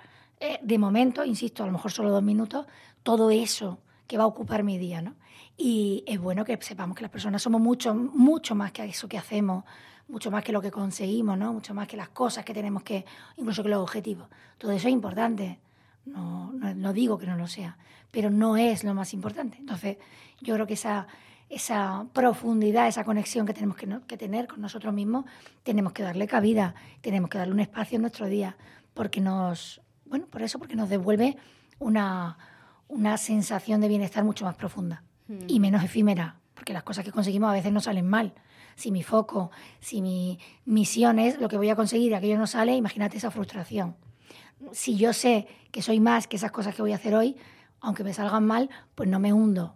de 0.62 0.78
momento, 0.78 1.26
insisto, 1.26 1.64
a 1.64 1.66
lo 1.66 1.72
mejor 1.72 1.92
solo 1.92 2.12
dos 2.12 2.22
minutos, 2.22 2.68
todo 3.02 3.32
eso 3.32 3.80
que 4.06 4.20
va 4.20 4.24
a 4.26 4.28
ocupar 4.28 4.62
mi 4.62 4.78
día, 4.78 5.02
¿no? 5.02 5.16
Y 5.58 6.04
es 6.06 6.20
bueno 6.20 6.46
que 6.46 6.56
sepamos 6.62 6.96
que 6.96 7.02
las 7.02 7.10
personas 7.10 7.42
somos 7.42 7.60
mucho, 7.60 7.96
mucho 7.96 8.54
más 8.54 8.72
que 8.72 8.86
eso 8.86 9.08
que 9.08 9.18
hacemos, 9.18 9.64
mucho 10.08 10.30
más 10.30 10.44
que 10.44 10.52
lo 10.52 10.62
que 10.62 10.70
conseguimos, 10.70 11.36
¿no? 11.36 11.52
Mucho 11.52 11.74
más 11.74 11.88
que 11.88 11.98
las 11.98 12.10
cosas 12.10 12.46
que 12.46 12.54
tenemos 12.54 12.84
que, 12.84 13.06
incluso 13.38 13.64
que 13.64 13.70
los 13.70 13.82
objetivos. 13.82 14.30
Todo 14.60 14.72
eso 14.72 14.88
es 14.88 14.94
importante. 14.94 15.60
No, 16.06 16.54
no, 16.54 16.94
digo 16.94 17.18
que 17.18 17.26
no 17.26 17.36
lo 17.36 17.48
sea, 17.48 17.78
pero 18.12 18.30
no 18.30 18.56
es 18.56 18.84
lo 18.84 18.94
más 18.94 19.14
importante. 19.14 19.58
Entonces, 19.58 19.98
yo 20.42 20.54
creo 20.54 20.68
que 20.68 20.76
esa, 20.76 21.08
esa 21.50 22.06
profundidad, 22.14 22.88
esa 22.88 23.04
conexión 23.04 23.46
que 23.46 23.54
tenemos 23.54 23.76
que, 23.76 24.00
que, 24.08 24.16
tener 24.16 24.48
con 24.48 24.62
nosotros 24.62 24.94
mismos, 24.94 25.26
tenemos 25.64 25.92
que 25.92 26.04
darle 26.04 26.28
cabida, 26.28 26.76
tenemos 27.02 27.30
que 27.30 27.40
darle 27.40 27.54
un 27.54 27.60
espacio 27.60 27.98
en 27.98 28.04
nuestro 28.04 28.28
día, 28.28 28.56
porque 28.94 29.20
nos, 29.20 29.82
bueno, 30.06 30.28
por 30.28 30.44
eso, 30.44 30.60
porque 30.60 30.76
nos 30.78 30.88
devuelve 30.88 31.36
una, 31.80 32.38
una 32.88 33.18
sensación 33.18 33.82
de 33.82 33.90
bienestar 33.90 34.24
mucho 34.24 34.46
más 34.46 34.56
profunda 34.56 35.04
y 35.48 35.60
menos 35.60 35.84
efímera, 35.84 36.40
porque 36.54 36.74
las 36.74 36.84
cosas 36.84 37.04
que 37.04 37.12
conseguimos 37.12 37.50
a 37.50 37.54
veces 37.54 37.72
no 37.72 37.80
salen 37.80 38.08
mal. 38.08 38.34
Si 38.76 38.92
mi 38.92 39.04
foco, 39.04 39.52
si 39.80 40.02
mi 40.02 40.40
misión 40.66 41.20
es 41.20 41.40
lo 41.40 41.50
que 41.50 41.58
voy 41.58 41.70
a 41.70 41.76
conseguir 41.76 42.12
y 42.12 42.14
aquello 42.14 42.38
no 42.38 42.48
sale, 42.48 42.76
imagínate 42.76 43.18
esa 43.18 43.32
frustración. 43.32 43.96
Si 44.72 44.98
yo 44.98 45.14
sé 45.14 45.48
que 45.72 45.82
soy 45.82 46.00
más 46.00 46.28
que 46.28 46.36
esas 46.36 46.52
cosas 46.52 46.76
que 46.76 46.82
voy 46.82 46.92
a 46.92 46.96
hacer 46.96 47.16
hoy, 47.16 47.38
aunque 47.80 48.04
me 48.04 48.14
salgan 48.14 48.46
mal, 48.46 48.70
pues 48.96 49.10
no 49.10 49.20
me 49.20 49.34
hundo, 49.34 49.76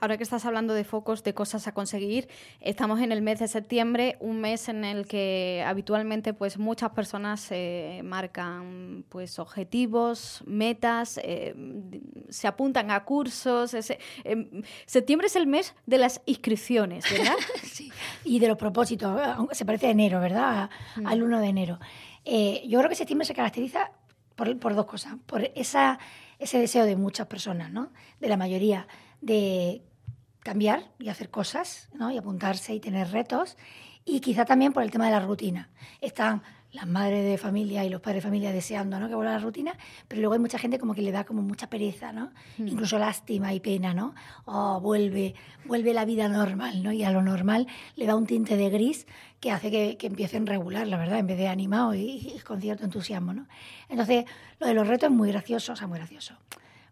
Ahora 0.00 0.16
que 0.16 0.22
estás 0.22 0.44
hablando 0.44 0.74
de 0.74 0.84
focos, 0.84 1.22
de 1.22 1.34
cosas 1.34 1.66
a 1.66 1.72
conseguir, 1.72 2.28
estamos 2.60 3.00
en 3.00 3.12
el 3.12 3.22
mes 3.22 3.38
de 3.38 3.48
septiembre, 3.48 4.16
un 4.20 4.40
mes 4.40 4.68
en 4.68 4.84
el 4.84 5.06
que 5.06 5.64
habitualmente 5.66 6.34
pues 6.34 6.58
muchas 6.58 6.90
personas 6.90 7.46
eh, 7.50 8.00
marcan 8.04 9.04
pues 9.08 9.38
objetivos, 9.38 10.42
metas, 10.46 11.18
eh, 11.22 11.54
se 12.28 12.46
apuntan 12.46 12.90
a 12.90 13.04
cursos. 13.04 13.74
Em, 14.24 14.62
septiembre 14.86 15.26
es 15.26 15.36
el 15.36 15.46
mes 15.46 15.74
de 15.86 15.98
las 15.98 16.20
inscripciones, 16.26 17.04
¿verdad? 17.10 17.36
sí, 17.62 17.90
y 18.24 18.38
de 18.38 18.48
los 18.48 18.58
propósitos. 18.58 19.20
Se 19.52 19.64
parece 19.64 19.86
a 19.86 19.90
enero, 19.90 20.20
¿verdad? 20.20 20.70
Mm. 20.96 21.06
Al 21.06 21.22
1 21.22 21.40
de 21.40 21.46
enero. 21.46 21.78
Eh, 22.24 22.62
yo 22.68 22.78
creo 22.78 22.88
que 22.88 22.94
septiembre 22.94 23.26
se 23.26 23.34
caracteriza 23.34 23.90
por, 24.36 24.58
por 24.58 24.74
dos 24.74 24.86
cosas. 24.86 25.14
Por 25.26 25.50
esa, 25.54 25.98
ese 26.38 26.58
deseo 26.58 26.84
de 26.84 26.96
muchas 26.96 27.26
personas, 27.26 27.70
¿no? 27.70 27.92
De 28.20 28.28
la 28.28 28.36
mayoría, 28.36 28.86
de 29.22 29.82
cambiar 30.40 30.90
y 30.98 31.08
hacer 31.08 31.30
cosas, 31.30 31.88
¿no? 31.94 32.10
Y 32.10 32.18
apuntarse 32.18 32.74
y 32.74 32.80
tener 32.80 33.10
retos. 33.10 33.56
Y 34.04 34.20
quizá 34.20 34.44
también 34.44 34.72
por 34.72 34.82
el 34.82 34.90
tema 34.90 35.06
de 35.06 35.12
la 35.12 35.20
rutina. 35.20 35.70
Están 36.00 36.42
las 36.72 36.86
madres 36.86 37.24
de 37.24 37.36
familia 37.36 37.84
y 37.84 37.90
los 37.90 38.00
padres 38.00 38.22
de 38.22 38.28
familia 38.28 38.50
deseando 38.50 38.98
¿no? 38.98 39.08
que 39.08 39.14
vuelva 39.14 39.32
a 39.32 39.38
la 39.38 39.44
rutina, 39.44 39.76
pero 40.08 40.22
luego 40.22 40.34
hay 40.34 40.40
mucha 40.40 40.58
gente 40.58 40.78
como 40.78 40.94
que 40.94 41.02
le 41.02 41.12
da 41.12 41.24
como 41.24 41.42
mucha 41.42 41.68
pereza, 41.68 42.12
¿no? 42.12 42.32
Hmm. 42.56 42.66
Incluso 42.66 42.98
lástima 42.98 43.52
y 43.52 43.60
pena, 43.60 43.92
¿no? 43.92 44.14
Oh, 44.46 44.80
vuelve, 44.80 45.34
vuelve 45.66 45.92
la 45.92 46.06
vida 46.06 46.28
normal, 46.28 46.82
¿no? 46.82 46.90
Y 46.90 47.04
a 47.04 47.10
lo 47.10 47.22
normal 47.22 47.66
le 47.94 48.06
da 48.06 48.16
un 48.16 48.26
tinte 48.26 48.56
de 48.56 48.70
gris 48.70 49.06
que 49.38 49.50
hace 49.50 49.70
que, 49.70 49.98
que 49.98 50.06
empiecen 50.06 50.46
regular, 50.46 50.86
la 50.86 50.96
verdad, 50.96 51.18
en 51.18 51.26
vez 51.26 51.36
de 51.36 51.48
animado 51.48 51.94
y, 51.94 52.40
con 52.46 52.60
cierto 52.60 52.84
entusiasmo, 52.84 53.34
¿no? 53.34 53.46
Entonces, 53.90 54.24
lo 54.58 54.66
de 54.66 54.74
los 54.74 54.88
retos 54.88 55.10
es 55.10 55.14
muy 55.14 55.30
gracioso, 55.30 55.74
o 55.74 55.76
sea, 55.76 55.86
muy 55.86 55.98
gracioso, 55.98 56.36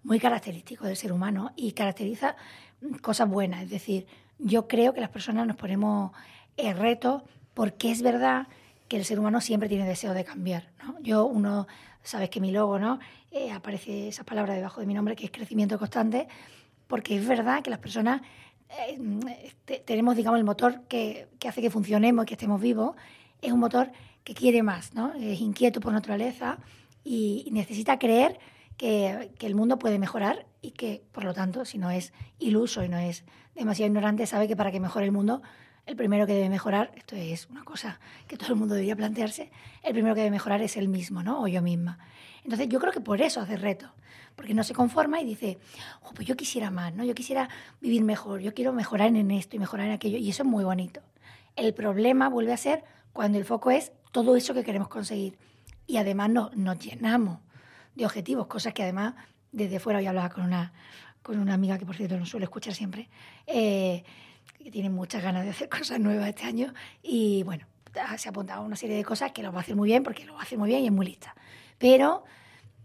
muy 0.03 0.19
característico 0.19 0.87
del 0.87 0.97
ser 0.97 1.13
humano 1.13 1.53
y 1.57 1.73
caracteriza 1.73 2.37
cosas 3.03 3.29
buenas, 3.29 3.63
es 3.65 3.71
decir, 3.71 4.07
yo 4.39 4.67
creo 4.67 4.95
que 4.95 5.01
las 5.01 5.11
personas 5.11 5.47
nos 5.47 5.57
ponemos 5.57 6.13
el 6.57 6.77
reto 6.77 7.25
porque 7.55 7.91
es 7.91 8.03
verdad 8.03 8.49
que 8.89 8.97
el 8.97 9.05
ser 9.05 9.19
humano 9.19 9.41
siempre 9.41 9.69
tiene 9.69 9.87
deseo 9.87 10.15
de 10.15 10.25
cambiar. 10.25 10.71
¿no? 10.83 10.99
Yo, 11.01 11.27
uno, 11.27 11.67
sabes 12.03 12.31
que 12.31 12.41
mi 12.41 12.51
logo, 12.51 12.79
¿no? 12.79 12.99
Eh, 13.31 13.53
aparece 13.53 14.09
esa 14.09 14.25
palabra 14.25 14.55
debajo 14.55 14.81
de 14.81 14.87
mi 14.87 14.95
nombre, 14.95 15.15
que 15.15 15.27
es 15.27 15.31
crecimiento 15.31 15.79
constante, 15.79 16.27
porque 16.89 17.17
es 17.17 17.27
verdad 17.27 17.63
que 17.63 17.71
las 17.71 17.79
personas 17.79 18.23
eh, 18.89 19.53
tenemos, 19.85 20.17
digamos, 20.17 20.39
el 20.39 20.45
motor 20.45 20.83
que, 20.89 21.29
que, 21.39 21.49
hace 21.49 21.61
que 21.61 21.71
funcionemos, 21.71 22.25
que 22.25 22.35
estemos 22.35 22.61
vivos, 22.61 22.97
es 23.43 23.53
un 23.53 23.61
motor 23.61 23.93
que 24.25 24.35
quiere 24.35 24.63
más, 24.63 24.95
¿no? 24.95 25.13
Es 25.15 25.41
inquieto 25.41 25.81
por 25.81 25.93
naturaleza 25.93 26.59
y 27.05 27.49
necesita 27.53 27.99
creer 27.99 28.39
que, 28.81 29.31
el 29.41 29.55
mundo 29.55 29.79
puede 29.79 29.99
mejorar 29.99 30.47
y 30.63 30.71
que, 30.71 31.05
por 31.13 31.25
lo 31.25 31.35
tanto, 31.35 31.67
si 31.67 31.77
no 31.77 31.91
es 31.91 32.15
iluso 32.39 32.83
y 32.83 32.89
no 32.89 32.97
es 32.97 33.25
demasiado 33.55 33.89
ignorante, 33.89 34.25
sabe 34.25 34.49
que 34.49 34.57
para 34.57 34.73
que 34.73 34.81
mejore 34.81 35.05
el 35.05 35.13
mundo 35.13 35.43
el 35.85 35.97
primero 35.97 36.27
que 36.27 36.33
debe 36.33 36.49
mejorar, 36.49 36.91
esto 36.97 37.15
es 37.15 37.47
una 37.51 37.63
cosa 37.63 38.01
que 38.27 38.39
todo 38.39 38.55
el 38.55 38.57
mundo 38.57 38.75
debería 38.75 38.97
plantearse, 38.97 39.51
el 39.83 39.93
primero 39.93 40.15
que 40.15 40.23
debe 40.23 40.31
mejorar 40.31 40.63
es 40.63 40.79
él 40.79 40.89
mismo, 40.89 41.23
¿no? 41.23 41.43
O 41.43 41.47
yo 41.47 41.61
misma. 41.61 41.99
Entonces 42.43 42.71
yo 42.71 42.81
creo 42.81 42.91
que 42.91 43.03
por 43.03 43.21
eso 43.21 43.43
hace 43.43 43.59
reto, 43.59 43.93
porque 44.35 44.55
no 44.55 44.65
se 44.65 44.73
conforma 44.73 45.21
y 45.21 45.27
dice, 45.27 45.59
pues 46.15 46.27
yo 46.27 46.35
quisiera 46.35 46.71
más, 46.71 46.95
¿no? 46.95 47.05
Yo 47.05 47.15
quisiera 47.15 47.51
vivir 47.83 48.03
mejor, 48.03 48.41
yo 48.41 48.55
quiero 48.55 48.73
mejorar 48.73 49.09
en 49.09 49.31
esto 49.31 49.57
y 49.57 49.59
mejorar 49.59 49.89
en 49.89 49.93
aquello, 49.93 50.17
y 50.17 50.31
eso 50.31 50.43
es 50.43 50.49
muy 50.49 50.65
bonito. 50.65 51.03
El 51.55 51.75
problema 51.75 52.31
vuelve 52.31 52.55
a 52.55 52.57
ser 52.57 52.83
cuando 53.13 53.37
el 53.37 53.45
foco 53.45 53.71
es 53.71 53.93
todo 54.11 54.37
eso 54.37 54.55
que 54.55 54.65
queremos 54.65 54.89
conseguir 54.89 55.37
y 55.87 55.99
además 55.99 56.31
no, 56.31 56.51
nos 56.55 56.79
llenamos 56.79 57.41
de 57.95 58.05
objetivos, 58.05 58.47
cosas 58.47 58.73
que 58.73 58.83
además 58.83 59.15
desde 59.53 59.81
fuera, 59.81 59.99
hoy 59.99 60.07
hablaba 60.07 60.31
con 60.31 60.45
una, 60.45 60.73
con 61.23 61.39
una 61.39 61.55
amiga 61.55 61.79
que 61.79 61.87
por 61.87 61.97
cierto 61.97 62.19
no 62.19 62.27
suele 62.27 62.45
escuchar 62.45 62.75
siempre, 62.75 63.09
eh, 63.47 64.05
que 64.59 64.71
tiene 64.71 64.91
muchas 64.91 65.23
ganas 65.23 65.45
de 65.45 65.51
hacer 65.51 65.69
cosas 65.79 66.01
nuevas 66.01 66.29
este 66.29 66.45
año 66.45 66.73
y 67.03 67.43
bueno, 67.43 67.67
se 68.17 68.29
ha 68.29 68.31
apuntado 68.31 68.63
a 68.63 68.65
una 68.65 68.77
serie 68.77 68.97
de 68.97 69.05
cosas 69.05 69.33
que 69.33 69.43
lo 69.43 69.53
va 69.53 69.59
a 69.59 69.63
hacer 69.63 69.77
muy 69.77 69.89
bien 69.89 70.03
porque 70.03 70.25
lo 70.25 70.35
va 70.35 70.41
a 70.41 70.43
hacer 70.43 70.59
muy 70.59 70.69
bien 70.69 70.83
y 70.83 70.87
es 70.87 70.93
muy 70.93 71.07
lista. 71.07 71.35
Pero 71.79 72.25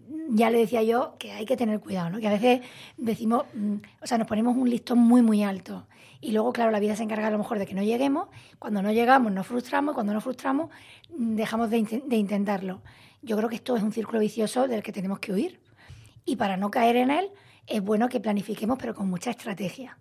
mm, 0.08 0.36
ya 0.36 0.50
le 0.50 0.58
decía 0.58 0.82
yo 0.84 1.16
que 1.20 1.32
hay 1.32 1.46
que 1.46 1.58
tener 1.58 1.80
cuidado, 1.80 2.10
¿no? 2.10 2.20
Que 2.20 2.28
a 2.28 2.32
veces 2.32 2.62
decimos, 2.98 3.46
mm, 3.54 3.76
o 4.02 4.08
sea, 4.08 4.18
nos 4.18 4.28
ponemos 4.28 4.58
un 4.58 4.70
listón 4.70 5.00
muy, 5.00 5.22
muy 5.22 5.44
alto. 5.44 5.88
Y 6.22 6.32
luego, 6.32 6.54
claro, 6.54 6.72
la 6.72 6.80
vida 6.80 6.96
se 6.96 7.04
encarga 7.04 7.28
a 7.28 7.32
lo 7.32 7.38
mejor 7.38 7.60
de 7.60 7.68
que 7.68 7.76
no 7.76 7.84
lleguemos. 7.84 8.30
Cuando 8.58 8.82
no 8.82 8.92
llegamos, 8.92 9.32
nos 9.32 9.46
frustramos. 9.46 9.94
Cuando 9.94 10.14
nos 10.14 10.24
frustramos, 10.24 10.72
mm, 11.16 11.36
dejamos 11.36 11.70
de, 11.70 12.02
de 12.06 12.16
intentarlo. 12.16 12.82
Yo 13.26 13.36
creo 13.36 13.50
que 13.50 13.56
esto 13.56 13.76
es 13.76 13.82
un 13.82 13.92
círculo 13.92 14.20
vicioso 14.20 14.68
del 14.68 14.84
que 14.84 14.92
tenemos 14.92 15.18
que 15.18 15.34
huir. 15.34 15.60
Y 16.26 16.36
para 16.36 16.58
no 16.58 16.70
caer 16.70 16.96
en 16.96 17.10
él, 17.10 17.32
es 17.66 17.82
bueno 17.82 18.08
que 18.08 18.20
planifiquemos, 18.20 18.78
pero 18.78 18.94
con 18.94 19.10
mucha 19.10 19.32
estrategia 19.32 19.98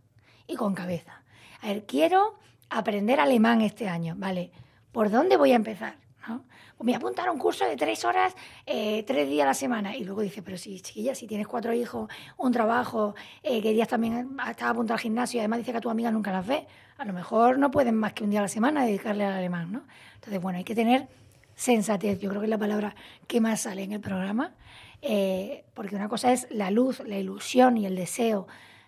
y 0.46 0.56
con 0.56 0.74
cabeza. 0.74 1.22
A 1.62 1.68
ver, 1.68 1.86
quiero 1.86 2.38
aprender 2.68 3.20
alemán 3.20 3.62
este 3.62 3.88
año, 3.88 4.14
¿vale? 4.18 4.50
¿Por 4.92 5.10
dónde 5.10 5.38
voy 5.38 5.52
a 5.52 5.56
empezar? 5.56 5.96
¿No? 6.28 6.44
Pues 6.76 6.84
me 6.84 6.92
voy 6.92 6.94
apuntar 6.96 7.30
un 7.30 7.38
curso 7.38 7.64
de 7.64 7.76
tres 7.76 8.04
horas, 8.04 8.34
eh, 8.66 9.02
tres 9.06 9.26
días 9.26 9.44
a 9.44 9.48
la 9.48 9.54
semana. 9.54 9.96
Y 9.96 10.04
luego 10.04 10.20
dice, 10.20 10.42
pero 10.42 10.58
si, 10.58 10.82
chiquilla, 10.82 11.14
si 11.14 11.26
tienes 11.26 11.46
cuatro 11.46 11.72
hijos, 11.72 12.10
un 12.36 12.52
trabajo, 12.52 13.14
eh, 13.42 13.62
querías 13.62 13.88
también 13.88 14.36
estar 14.50 14.68
apuntado 14.68 14.96
al 14.96 15.00
gimnasio 15.00 15.38
y 15.38 15.40
además 15.40 15.60
dice 15.60 15.72
que 15.72 15.78
a 15.78 15.80
tu 15.80 15.88
amiga 15.88 16.10
nunca 16.10 16.30
las 16.30 16.46
ves, 16.46 16.64
a 16.98 17.06
lo 17.06 17.14
mejor 17.14 17.58
no 17.58 17.70
pueden 17.70 17.94
más 17.94 18.12
que 18.12 18.22
un 18.22 18.28
día 18.28 18.40
a 18.40 18.42
la 18.42 18.48
semana 18.48 18.84
dedicarle 18.84 19.24
al 19.24 19.32
alemán, 19.32 19.72
¿no? 19.72 19.84
Entonces, 20.16 20.42
bueno, 20.42 20.58
hay 20.58 20.64
que 20.64 20.74
tener 20.74 21.08
sensatez, 21.54 22.18
yo 22.18 22.28
creo 22.30 22.40
que 22.40 22.46
es 22.46 22.50
la 22.50 22.58
palabra 22.58 22.94
que 23.26 23.40
más 23.40 23.62
sale 23.62 23.82
en 23.82 23.92
el 23.92 24.00
programa, 24.00 24.54
eh, 25.02 25.64
porque 25.74 25.96
una 25.96 26.08
cosa 26.08 26.32
es 26.32 26.46
la 26.50 26.70
luz, 26.70 27.00
la 27.06 27.18
ilusión 27.18 27.76
y 27.76 27.86
el 27.86 27.96
deseo 27.96 28.46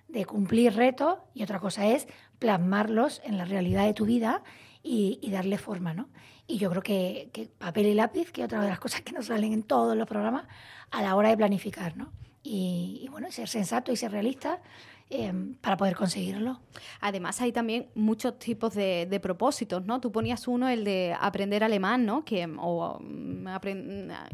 de 0.09 0.25
cumplir 0.25 0.75
retos 0.75 1.19
y 1.35 1.43
otra 1.43 1.61
cosa 1.61 1.87
es 1.87 2.09
plasmarlos 2.39 3.21
en 3.25 3.39
la 3.39 3.45
realidad 3.45 3.85
de 3.85 3.95
tu 3.95 4.07
vida 4.07 4.43
y, 4.83 5.19
darle 5.31 5.59
forma, 5.59 5.95
¿no? 5.95 6.09
Y 6.47 6.59
yo 6.59 6.71
creo 6.71 6.83
que, 6.83 7.51
papel 7.59 7.87
y 7.87 7.95
lápiz, 7.95 8.31
que 8.31 8.45
otra 8.45 8.61
de 8.61 8.69
las 8.69 8.79
cosas 8.81 9.03
que 9.03 9.13
nos 9.13 9.27
salen 9.27 9.53
en 9.53 9.63
todos 9.63 9.97
los 9.97 10.07
programas, 10.07 10.47
a 10.91 11.03
la 11.03 11.17
hora 11.17 11.31
de 11.31 11.37
planificar, 11.37 11.97
¿no? 11.97 12.13
Y 12.43 13.09
bueno, 13.11 13.33
ser 13.33 13.49
sensato 13.49 13.91
y 13.91 13.97
ser 13.97 14.13
realista 14.13 14.61
Em, 15.09 15.55
para 15.61 15.77
poder 15.77 15.95
conseguirlo. 15.95 16.61
Además, 17.01 17.41
hay 17.41 17.53
también 17.53 17.87
muchos 17.95 18.41
tipos 18.41 18.75
de, 18.75 19.21
propósitos, 19.23 19.85
¿no? 19.87 20.01
Tú 20.01 20.11
ponías 20.11 20.49
uno, 20.49 20.69
el 20.69 20.83
de 20.83 21.15
aprender 21.21 21.63
alemán, 21.63 22.05
¿no? 22.05 22.25
Que, 22.25 22.45
o 22.59 22.99
mm, 23.01 23.47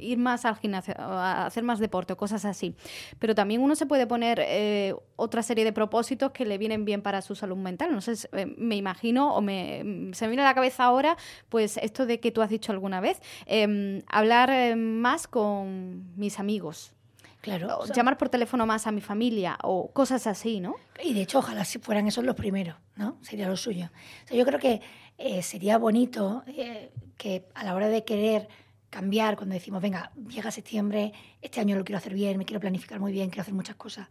ir 0.00 0.17
más 0.17 0.47
al 0.47 0.57
gimnasio, 0.57 0.95
hacer 0.97 1.62
más 1.62 1.79
deporte, 1.79 2.17
cosas 2.17 2.47
así. 2.47 2.75
Pero 3.19 3.35
también 3.35 3.61
uno 3.61 3.76
se 3.76 3.85
puede 3.85 4.07
poner 4.07 4.41
eh, 4.43 4.95
otra 5.17 5.43
serie 5.43 5.64
de 5.64 5.75
propósitos 5.75 6.31
que 6.33 6.47
le 6.47 6.57
vienen 6.57 6.87
bien 6.87 7.02
para 7.02 7.21
su 7.21 7.35
salud 7.35 7.59
mental. 7.59 7.93
No 7.93 8.00
sé, 8.00 8.14
eh, 8.33 8.47
me 8.57 8.76
imagino, 8.76 9.35
o 9.35 9.43
me, 9.43 9.85
mm, 9.85 10.14
se 10.14 10.25
me 10.25 10.31
viene 10.31 10.43
a 10.43 10.47
la 10.47 10.55
cabeza 10.55 10.85
ahora, 10.85 11.19
pues 11.50 11.76
esto 11.76 12.07
de 12.07 12.19
que 12.19 12.31
tú 12.31 12.41
has 12.41 12.49
dicho 12.49 12.73
alguna 12.73 13.02
vez, 13.02 13.21
em, 13.45 14.00
hablar 14.09 14.49
eh, 14.50 14.75
más 14.75 15.29
con 15.29 16.17
mis 16.17 16.38
amigos. 16.38 16.95
Claro. 17.43 17.85
llamar 17.93 18.17
por 18.17 18.29
teléfono 18.29 18.67
más 18.67 18.87
a 18.87 18.93
mi 18.93 19.01
familia 19.01 19.59
o 19.65 19.91
cosas 19.93 20.29
así, 20.29 20.61
¿no? 20.61 20.77
Y 21.03 21.13
de 21.13 21.23
hecho, 21.23 21.41
ojalá 21.41 21.65
si 21.65 21.81
fueran 21.81 22.07
esos 22.07 22.25
los 22.25 22.37
primeros, 22.37 22.77
¿no? 22.95 23.19
Sería 23.21 23.49
lo 23.49 23.57
suyo. 23.57 23.91
yo 24.31 24.47
creo 24.47 24.61
que 24.61 24.81
eh, 25.19 25.43
sería 25.43 25.77
bonito 25.77 26.45
eh, 26.47 26.93
que 27.19 27.49
a 27.55 27.65
la 27.65 27.75
hora 27.75 27.89
de 27.89 28.05
querer 28.05 28.49
cambiar, 28.91 29.37
cuando 29.37 29.55
decimos, 29.55 29.83
venga, 29.83 30.13
llega 30.29 30.51
septiembre, 30.51 31.13
este 31.41 31.61
año 31.61 31.77
lo 31.77 31.85
quiero 31.85 31.99
hacer 31.99 32.15
bien, 32.15 32.39
me 32.39 32.45
quiero 32.45 32.61
planificar 32.61 33.01
muy 33.01 33.11
bien, 33.11 33.31
quiero 33.31 33.43
hacer 33.43 33.55
muchas 33.55 33.75
cosas, 33.75 34.09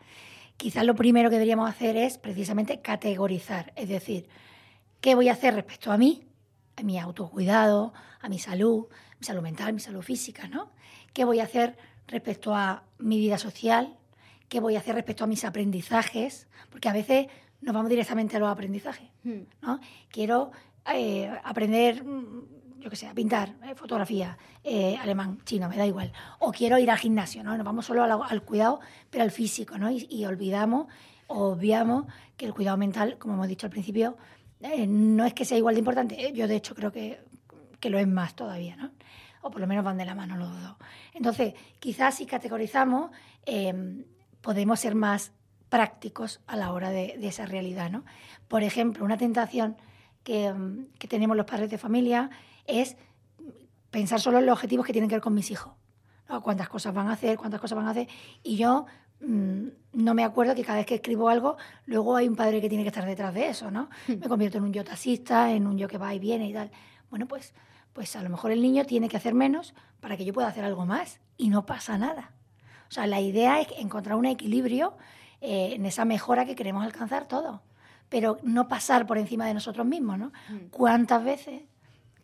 quizás 0.58 0.84
lo 0.86 0.96
primero 0.96 1.30
que 1.30 1.36
deberíamos 1.36 1.70
hacer 1.70 1.96
es 1.96 2.18
precisamente 2.18 2.82
categorizar, 2.82 3.72
es 3.76 3.88
decir, 3.88 4.28
¿qué 5.00 5.16
voy 5.16 5.30
a 5.30 5.34
hacer 5.34 5.54
respecto 5.54 5.92
a 5.92 5.98
mí, 5.98 6.26
a 6.76 6.84
mi 6.84 7.00
autocuidado, 7.00 7.94
a 8.20 8.28
mi 8.28 8.40
salud, 8.40 8.88
mi 9.20 9.26
salud 9.26 9.42
mental, 9.42 9.72
mi 9.74 9.80
salud 9.80 10.02
física, 10.02 10.48
¿no? 10.48 10.72
¿Qué 11.14 11.26
voy 11.26 11.40
a 11.40 11.44
hacer 11.44 11.78
respecto 12.08 12.56
a 12.56 12.84
mi 13.00 13.20
vida 13.20 13.38
social, 13.38 13.98
qué 14.50 14.60
voy 14.60 14.76
a 14.76 14.80
hacer 14.80 14.96
respecto 14.96 15.24
a 15.24 15.28
mis 15.28 15.46
aprendizajes, 15.46 16.48
porque 16.70 16.90
a 16.90 16.94
veces 16.94 17.28
nos 17.62 17.74
vamos 17.74 17.90
directamente 17.90 18.36
a 18.36 18.40
los 18.40 18.50
aprendizajes. 18.50 19.10
Hmm. 19.24 19.44
¿no? 19.62 19.80
Quiero 20.10 20.52
eh, 20.94 21.32
aprender, 21.44 22.04
yo 22.80 22.90
qué 22.90 22.96
sé, 22.96 23.08
a 23.08 23.14
pintar, 23.14 23.56
eh, 23.64 23.76
fotografía, 23.76 24.38
eh, 24.64 24.98
alemán, 24.98 25.40
chino, 25.46 25.70
me 25.70 25.78
da 25.78 25.86
igual. 25.86 26.12
O 26.40 26.52
quiero 26.52 26.78
ir 26.80 26.90
al 26.90 26.98
gimnasio, 26.98 27.44
¿no? 27.44 27.56
Nos 27.56 27.66
vamos 27.66 27.86
solo 27.86 28.04
al, 28.04 28.42
cuidado, 28.44 28.80
pero 29.10 29.24
al 29.24 29.32
físico, 29.32 29.78
¿no? 29.78 29.92
Y, 29.92 30.26
olvidamos, 30.26 30.88
obviamos 31.28 32.06
que 32.36 32.46
el 32.46 32.54
cuidado 32.54 32.78
mental, 32.78 33.18
como 33.20 33.36
hemos 33.36 33.48
dicho 33.48 33.68
al 33.68 33.72
principio, 33.72 34.18
no 34.88 35.26
es 35.26 35.34
que 35.34 35.46
sea 35.46 35.58
igual 35.58 35.76
de 35.76 35.80
importante. 35.80 36.34
Yo, 36.34 36.48
de 36.48 36.56
hecho, 36.56 36.76
creo 36.76 36.92
que, 36.92 37.20
que 37.80 37.90
lo 37.90 38.00
es 38.00 38.08
más 38.08 38.36
todavía, 38.36 38.76
¿no? 38.76 38.92
O 39.42 39.52
por 39.52 39.62
lo 39.62 39.68
menos 39.68 39.84
van 39.84 39.98
de 39.98 40.06
la 40.06 40.16
mano 40.16 40.38
los 40.38 40.50
dos. 40.62 40.76
Entonces, 41.14 41.54
quizás 41.80 42.16
si 42.16 42.26
categorizamos, 42.26 43.12
em, 43.46 44.06
podemos 44.42 44.80
ser 44.80 44.96
más 44.96 45.32
prácticos 45.70 46.42
a 46.48 46.58
la 46.58 46.74
hora 46.74 46.90
de, 46.90 47.18
esa 47.22 47.46
realidad. 47.46 47.90
¿no? 47.90 48.04
Por 48.48 48.64
ejemplo, 48.64 49.06
una 49.06 49.18
tentación 49.18 49.78
em, 50.26 50.88
que, 51.00 51.08
tenemos 51.08 51.36
los 51.38 51.46
padres 51.46 51.70
de 51.70 51.78
familia 51.78 52.30
es 52.68 52.98
pensar 53.90 54.20
solo 54.20 54.40
en 54.40 54.46
los 54.46 54.54
objetivos 54.54 54.86
que 54.86 54.94
tienen 54.94 55.10
que 55.10 55.16
ver 55.16 55.22
con 55.22 55.34
mis 55.34 55.50
hijos. 55.52 55.74
Cuántas 56.44 56.70
cosas 56.70 56.94
van 56.94 57.08
a 57.08 57.14
hacer, 57.14 57.38
cuántas 57.38 57.60
cosas 57.60 57.76
van 57.76 57.88
a 57.88 57.92
hacer. 57.92 58.08
Y 58.42 58.56
yo 58.56 58.86
mm, 59.20 59.68
no 59.94 60.14
me 60.14 60.24
acuerdo 60.24 60.56
que 60.56 60.64
cada 60.64 60.78
vez 60.78 60.86
que 60.86 60.96
escribo 60.96 61.28
algo, 61.28 61.58
luego 61.86 62.16
hay 62.16 62.28
un 62.28 62.38
padre 62.38 62.62
que 62.62 62.70
tiene 62.70 62.86
que 62.86 62.88
estar 62.88 63.06
detrás 63.06 63.34
de 63.34 63.50
eso, 63.50 63.70
¿no? 63.70 63.90
Hmm. 64.08 64.20
Me 64.20 64.30
convierto 64.30 64.58
en 64.58 64.64
un 64.64 64.72
yo 64.72 64.86
taxista, 64.86 65.52
en 65.52 65.68
un 65.68 65.78
yo 65.78 65.90
que 65.90 65.98
va 65.98 66.14
y 66.16 66.20
viene 66.20 66.48
y 66.48 66.54
tal. 66.54 66.72
Bueno, 67.10 67.28
pues 67.28 67.54
pues 67.94 68.16
a 68.16 68.24
lo 68.24 68.30
mejor 68.30 68.52
el 68.52 68.62
niño 68.62 68.86
tiene 68.86 69.10
que 69.10 69.18
hacer 69.18 69.34
menos 69.34 69.74
para 70.00 70.18
que 70.18 70.26
yo 70.26 70.34
pueda 70.34 70.48
hacer 70.48 70.64
algo 70.64 70.86
más 70.86 71.20
y 71.38 71.50
no 71.50 71.66
pasa 71.66 71.98
nada. 71.98 72.32
O 72.90 72.94
sea, 72.94 73.08
la 73.08 73.22
idea 73.22 73.62
es 73.62 73.68
encontrar 73.78 74.18
un 74.18 74.26
equilibrio 74.26 74.98
eh, 75.40 75.74
en 75.76 75.86
esa 75.86 76.06
mejora 76.06 76.46
que 76.46 76.56
queremos 76.56 76.84
alcanzar 76.84 77.28
todos, 77.28 77.62
pero 78.10 78.38
no 78.44 78.68
pasar 78.68 79.08
por 79.08 79.18
encima 79.18 79.46
de 79.46 79.54
nosotros 79.54 79.86
mismos, 79.88 80.20
¿no? 80.20 80.28
Mm. 80.50 80.68
¿Cuántas 80.72 81.24
veces, 81.24 81.64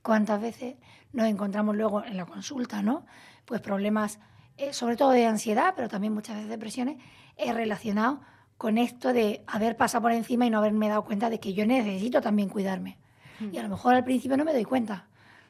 cuántas 0.02 0.42
veces 0.42 0.76
nos 1.14 1.28
encontramos 1.28 1.76
luego 1.76 2.04
en 2.04 2.18
la 2.18 2.26
consulta, 2.26 2.82
¿no? 2.82 3.06
Pues 3.46 3.62
problemas, 3.62 4.20
eh, 4.58 4.74
sobre 4.74 4.98
todo 4.98 5.12
de 5.12 5.26
ansiedad, 5.26 5.74
pero 5.76 5.88
también 5.88 6.14
muchas 6.14 6.36
veces 6.36 6.50
depresiones, 6.50 6.98
eh, 7.38 7.54
relacionados 7.54 8.20
con 8.58 8.78
esto 8.78 9.14
de 9.14 9.44
haber 9.48 9.78
pasado 9.78 10.04
por 10.04 10.12
encima 10.12 10.46
y 10.46 10.50
no 10.50 10.58
haberme 10.58 10.90
dado 10.90 11.06
cuenta 11.06 11.30
de 11.30 11.40
que 11.40 11.54
yo 11.54 11.66
necesito 11.66 12.22
también 12.22 12.50
cuidarme. 12.50 12.98
Mm. 13.40 13.56
Y 13.56 13.58
a 13.58 13.64
lo 13.64 13.70
mejor 13.70 13.96
al 13.96 14.04
principio 14.04 14.38
no 14.38 14.46
me 14.46 14.54
doy 14.54 14.66
cuenta. 14.66 15.07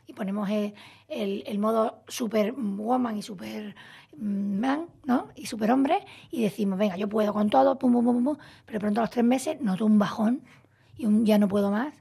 Y 0.07 0.13
ponemos 0.13 0.49
el, 0.49 0.73
el, 1.07 1.59
modo 1.59 2.01
super 2.07 2.53
woman 2.53 3.17
y 3.17 3.21
super 3.21 3.75
man, 4.17 4.87
¿no? 5.05 5.27
Y 5.35 5.45
super 5.45 5.71
hombre, 5.71 5.99
y 6.31 6.41
decimos, 6.41 6.79
venga, 6.79 6.97
yo 6.97 7.07
puedo 7.07 7.33
con 7.33 7.49
todo, 7.49 7.77
pum, 7.77 7.91
pum, 7.91 8.05
pum, 8.05 8.23
pum, 8.23 8.37
pero 8.65 8.79
pronto 8.79 9.01
a 9.01 9.03
los 9.03 9.11
tres 9.11 9.25
meses 9.25 9.61
noto 9.61 9.85
un 9.85 9.99
bajón 9.99 10.41
y 10.97 11.05
un 11.05 11.25
ya 11.25 11.37
no 11.37 11.47
puedo 11.47 11.69
más 11.69 11.93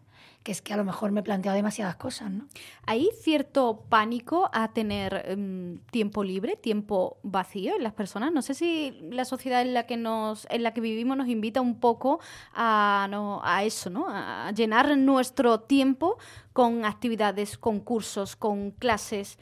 que 0.46 0.52
es 0.52 0.62
que 0.62 0.72
a 0.72 0.76
lo 0.76 0.84
mejor 0.84 1.10
me 1.10 1.18
he 1.18 1.22
planteado 1.24 1.56
demasiadas 1.56 1.96
cosas, 1.96 2.30
¿no? 2.30 2.46
¿Hay 2.86 3.08
cierto 3.20 3.84
pánico 3.88 4.48
a 4.52 4.72
tener 4.72 5.24
em, 5.26 5.78
tiempo 5.90 6.22
libre, 6.22 6.54
tiempo 6.54 7.18
vacío 7.24 7.74
en 7.74 7.82
las 7.82 7.94
personas? 7.94 8.30
No 8.30 8.42
sé 8.42 8.54
si 8.54 8.96
la 9.10 9.24
sociedad 9.24 9.60
en 9.60 9.74
la 9.74 9.86
que 9.86 9.96
nos, 9.96 10.46
en 10.48 10.62
la 10.62 10.72
que 10.72 10.80
vivimos 10.80 11.16
nos 11.16 11.26
invita 11.26 11.60
un 11.60 11.80
poco 11.80 12.20
a, 12.54 13.08
no, 13.10 13.40
a 13.42 13.64
eso, 13.64 13.90
¿no? 13.90 14.06
A 14.08 14.52
llenar 14.52 14.96
nuestro 14.96 15.58
tiempo 15.62 16.16
con 16.52 16.84
actividades, 16.84 17.58
con 17.58 17.80
cursos, 17.80 18.36
con 18.36 18.70
clases. 18.70 19.38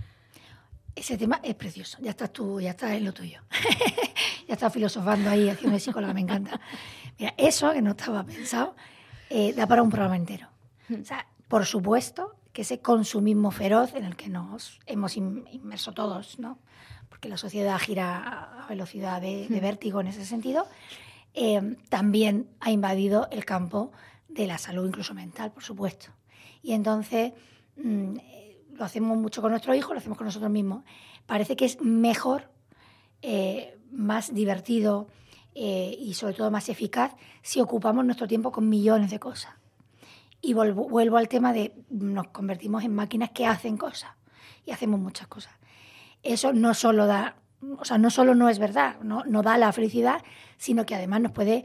Ese 0.97 1.19
tema 1.19 1.39
es 1.43 1.55
precioso. 1.55 1.99
Ya 2.01 2.13
estás 2.13 2.33
tú, 2.33 2.63
ya 2.63 2.71
estás 2.71 2.93
en 2.93 3.05
lo 3.05 3.13
tuyo. 3.13 3.43
ya 4.49 4.55
estás 4.55 4.73
filosofando 4.73 5.29
ahí, 5.29 5.51
haciendo 5.51 5.75
de 5.75 5.81
psicóloga, 5.81 6.15
me 6.15 6.23
encanta. 6.23 6.59
Mira, 7.19 7.35
eso 7.37 7.71
que 7.75 7.83
no 7.83 7.91
estaba 7.91 8.25
pensado, 8.25 8.75
eh, 9.29 9.53
da 9.53 9.67
para 9.67 9.83
un 9.83 9.91
programa 9.91 10.17
entero. 10.17 10.54
O 10.91 11.05
sea, 11.05 11.27
por 11.49 11.65
supuesto 11.67 12.35
que 12.53 12.63
ese 12.63 12.81
consumismo 12.81 13.51
feroz 13.51 13.95
en 13.95 14.05
el 14.05 14.17
que 14.17 14.29
nos 14.29 14.81
hemos 14.87 15.17
inmerso 15.17 15.93
todos, 15.93 16.39
¿no? 16.39 16.59
porque 17.15 17.29
la 17.29 17.37
sociedad 17.37 17.79
gira 17.79 18.65
a 18.65 18.67
velocidad 18.67 19.21
de, 19.21 19.47
vértigo 19.63 20.01
en 20.01 20.09
ese 20.09 20.25
sentido, 20.25 20.67
eh, 21.33 21.77
también 21.89 22.49
ha 22.59 22.73
invadido 22.73 23.29
el 23.31 23.45
campo 23.45 23.93
de 24.29 24.49
la 24.49 24.59
salud, 24.59 24.89
incluso 24.89 25.15
mental, 25.15 25.53
por 25.53 25.63
supuesto. 25.63 26.09
Y 26.61 26.73
entonces 26.73 27.33
mm, 27.77 28.17
lo 28.73 28.85
hacemos 28.85 29.17
mucho 29.17 29.43
con 29.43 29.53
nuestros 29.53 29.77
hijos, 29.77 29.93
lo 29.93 29.99
hacemos 29.99 30.19
con 30.19 30.27
nosotros 30.27 30.51
mismos. 30.51 30.83
Parece 31.25 31.55
que 31.55 31.67
es 31.67 31.81
mejor, 31.81 32.51
eh, 33.23 33.79
más 33.93 34.35
divertido 34.35 35.07
eh, 35.55 35.97
y 35.97 36.15
sobre 36.15 36.35
todo 36.35 36.51
más 36.51 36.69
eficaz 36.69 37.15
si 37.43 37.61
ocupamos 37.61 38.05
nuestro 38.05 38.27
tiempo 38.27 38.51
con 38.51 38.69
millones 38.69 39.13
de 39.13 39.21
cosas. 39.21 39.55
Y 40.45 40.53
vuelvo, 40.53 41.17
al 41.17 41.29
tema 41.29 41.55
de 41.55 41.75
nos 41.89 42.29
convertimos 42.29 42.85
en 42.85 42.95
máquinas 42.95 43.31
que 43.31 43.47
hacen 43.47 43.79
cosas 43.79 44.11
y 44.67 44.73
hacemos 44.73 45.01
muchas 45.01 45.27
cosas. 45.27 45.55
Eso 46.23 46.53
no 46.53 46.75
solo 46.75 47.07
da, 47.07 47.37
o 47.79 47.85
sea, 47.87 47.97
no 47.97 48.11
solo 48.11 48.35
no 48.35 48.51
es 48.51 48.59
verdad, 48.59 49.01
no, 49.01 49.25
no 49.25 49.43
da 49.43 49.57
la 49.57 49.73
felicidad, 49.73 50.23
sino 50.59 50.85
que 50.85 50.95
además 50.95 51.23
nos 51.23 51.33
puede 51.33 51.65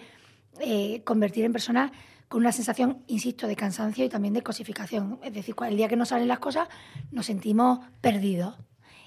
eh, 0.62 1.04
convertir 1.04 1.44
en 1.44 1.52
personas 1.52 1.92
con 2.30 2.40
una 2.40 2.54
sensación, 2.54 3.04
insisto, 3.08 3.48
de 3.48 3.58
cansancio 3.58 4.06
y 4.06 4.10
también 4.10 4.34
de 4.34 4.44
cosificación. 4.44 5.20
Es 5.24 5.34
decir, 5.34 5.56
el 5.68 5.76
día 5.76 5.90
que 5.90 5.98
no 5.98 6.06
salen 6.06 6.30
las 6.30 6.40
cosas 6.40 6.70
nos 7.12 7.26
sentimos 7.26 7.80
perdidos. 8.00 8.56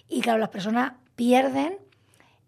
Y 0.07 0.21
claro, 0.21 0.39
las 0.39 0.51
personas 0.51 0.93
pierden 1.17 1.79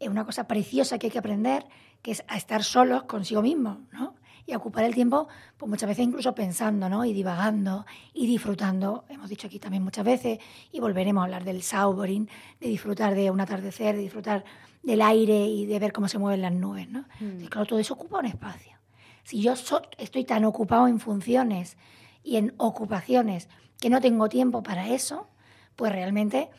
una 0.01 0.27
cosa 0.27 0.47
preciosa 0.47 0.99
que 0.99 1.07
hay 1.07 1.11
que 1.11 1.19
aprender, 1.19 1.65
que 2.03 2.11
es 2.11 2.23
a 2.29 2.37
estar 2.37 2.63
solos 2.65 3.05
consigo 3.05 3.41
mismos, 3.41 3.79
¿no? 3.93 4.15
Y 4.47 4.55
ocupar 4.55 4.85
el 4.85 4.95
tiempo, 4.95 5.29
pues 5.57 5.69
muchas 5.69 5.89
veces 5.89 6.05
incluso 6.05 6.35
pensando, 6.35 6.89
¿no? 6.89 7.05
Y 7.05 7.13
divagando 7.13 7.87
y 8.13 8.27
disfrutando. 8.27 9.05
Hemos 9.09 9.31
dicho 9.31 9.47
aquí 9.47 9.59
también 9.59 9.83
muchas 9.83 10.05
veces 10.05 10.39
y 10.71 10.81
volveremos 10.81 11.23
a 11.23 11.25
hablar 11.25 11.45
del 11.45 11.63
saubering, 11.63 12.29
de 12.61 12.69
disfrutar 12.69 13.15
de 13.15 13.31
un 13.31 13.41
atardecer, 13.41 13.97
de 13.97 14.03
disfrutar 14.03 14.45
del 14.83 15.01
aire 15.01 15.47
y 15.47 15.67
de 15.67 15.79
ver 15.79 15.93
cómo 15.93 16.09
se 16.09 16.19
mueven 16.19 16.43
las 16.43 16.53
nubes, 16.53 16.89
¿no? 16.89 17.07
Mm. 17.21 17.47
claro, 17.47 17.67
todo 17.67 17.79
eso 17.79 17.95
ocupa 17.95 18.19
un 18.19 18.27
espacio. 18.27 18.77
Si 19.25 19.41
yo 19.41 19.55
estoy 19.99 20.25
tan 20.25 20.45
ocupado 20.45 20.87
en 20.87 21.01
funciones 21.01 21.79
y 22.23 22.37
en 22.37 22.55
ocupaciones 22.59 23.49
que 23.81 23.89
no 23.89 24.01
tengo 24.01 24.29
tiempo 24.29 24.63
para 24.63 24.89
eso, 24.89 25.29
pues 25.77 25.91
realmente 25.93 26.51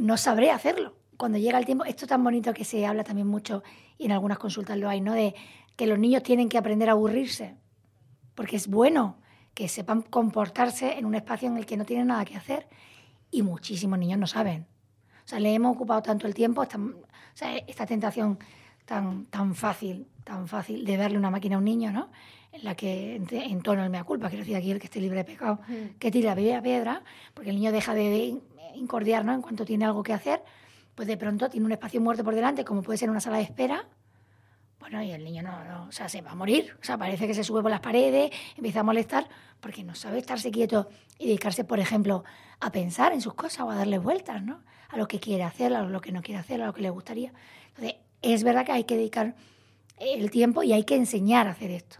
no 0.00 0.16
sabré 0.16 0.50
hacerlo. 0.50 0.96
Cuando 1.16 1.38
llega 1.38 1.58
el 1.58 1.66
tiempo, 1.66 1.84
esto 1.84 2.06
tan 2.06 2.22
bonito 2.22 2.52
que 2.52 2.64
se 2.64 2.86
habla 2.86 3.04
también 3.04 3.26
mucho 3.26 3.62
y 3.96 4.06
en 4.06 4.12
algunas 4.12 4.38
consultas 4.38 4.76
lo 4.78 4.88
hay, 4.88 5.00
¿no? 5.00 5.12
De 5.14 5.34
que 5.78 5.86
los 5.86 5.96
niños 5.96 6.24
tienen 6.24 6.48
que 6.48 6.58
aprender 6.58 6.88
a 6.88 6.92
aburrirse, 6.92 7.54
porque 8.34 8.56
es 8.56 8.66
bueno 8.66 9.16
que 9.54 9.68
sepan 9.68 10.02
comportarse 10.02 10.98
en 10.98 11.06
un 11.06 11.14
espacio 11.14 11.48
en 11.48 11.56
el 11.56 11.66
que 11.66 11.76
no 11.76 11.84
tienen 11.84 12.08
nada 12.08 12.24
que 12.24 12.36
hacer 12.36 12.66
y 13.30 13.42
muchísimos 13.42 13.96
niños 13.96 14.18
no 14.18 14.26
saben. 14.26 14.66
O 15.24 15.28
sea, 15.28 15.38
le 15.38 15.54
hemos 15.54 15.76
ocupado 15.76 16.02
tanto 16.02 16.26
el 16.26 16.34
tiempo, 16.34 16.64
esta, 16.64 16.80
esta 17.64 17.86
tentación 17.86 18.40
tan, 18.86 19.26
tan 19.26 19.54
fácil, 19.54 20.08
tan 20.24 20.48
fácil 20.48 20.84
de 20.84 20.96
darle 20.96 21.16
una 21.16 21.30
máquina 21.30 21.54
a 21.54 21.58
un 21.58 21.64
niño, 21.64 21.92
¿no? 21.92 22.10
En 22.50 22.64
la 22.64 22.74
que 22.74 23.14
en 23.14 23.62
tono 23.62 23.84
el 23.84 23.90
mea 23.90 24.02
culpa, 24.02 24.30
quiero 24.30 24.42
decir 24.42 24.56
aquí 24.56 24.72
el 24.72 24.80
que 24.80 24.86
esté 24.86 25.00
libre 25.00 25.18
de 25.18 25.24
pecado, 25.24 25.60
que 26.00 26.10
tira 26.10 26.34
la 26.34 26.60
piedra, 26.60 27.04
porque 27.34 27.50
el 27.50 27.56
niño 27.56 27.70
deja 27.70 27.94
de 27.94 28.36
incordiar, 28.74 29.24
¿no? 29.24 29.32
En 29.32 29.42
cuanto 29.42 29.64
tiene 29.64 29.84
algo 29.84 30.02
que 30.02 30.12
hacer, 30.12 30.42
pues 30.96 31.06
de 31.06 31.16
pronto 31.16 31.48
tiene 31.48 31.66
un 31.66 31.72
espacio 31.72 32.00
muerto 32.00 32.24
por 32.24 32.34
delante, 32.34 32.64
como 32.64 32.82
puede 32.82 32.98
ser 32.98 33.10
una 33.10 33.20
sala 33.20 33.36
de 33.36 33.44
espera, 33.44 33.86
bueno, 34.80 35.02
y 35.02 35.10
el 35.10 35.24
niño 35.24 35.42
no, 35.42 35.86
o 35.88 35.92
sea, 35.92 36.08
se 36.08 36.20
va 36.22 36.32
a 36.32 36.34
morir. 36.34 36.76
O 36.80 36.84
sea, 36.84 36.96
parece 36.96 37.26
que 37.26 37.34
se 37.34 37.44
sube 37.44 37.62
por 37.62 37.70
las 37.70 37.80
paredes, 37.80 38.30
empieza 38.56 38.80
a 38.80 38.82
molestar, 38.82 39.28
porque 39.60 39.82
no 39.82 39.94
sabe 39.94 40.18
estarse 40.18 40.50
quieto 40.50 40.88
y 41.18 41.26
dedicarse, 41.26 41.64
por 41.64 41.80
ejemplo, 41.80 42.24
a 42.60 42.70
pensar 42.70 43.12
en 43.12 43.20
sus 43.20 43.34
cosas 43.34 43.60
o 43.60 43.70
a 43.70 43.74
darle 43.74 43.98
vueltas, 43.98 44.42
¿no? 44.42 44.62
A 44.88 44.96
lo 44.96 45.08
que 45.08 45.20
quiere 45.20 45.42
hacer, 45.42 45.74
a 45.74 45.82
lo 45.82 46.00
que 46.00 46.12
no 46.12 46.22
quiere 46.22 46.40
hacer, 46.40 46.62
a 46.62 46.66
lo 46.66 46.72
que 46.72 46.82
le 46.82 46.90
gustaría. 46.90 47.32
Entonces, 47.68 47.96
es 48.22 48.44
verdad 48.44 48.64
que 48.64 48.72
hay 48.72 48.84
que 48.84 48.96
dedicar 48.96 49.34
el 49.98 50.30
tiempo 50.30 50.62
y 50.62 50.72
hay 50.72 50.84
que 50.84 50.94
enseñar 50.94 51.48
a 51.48 51.50
hacer 51.50 51.70
esto. 51.70 51.98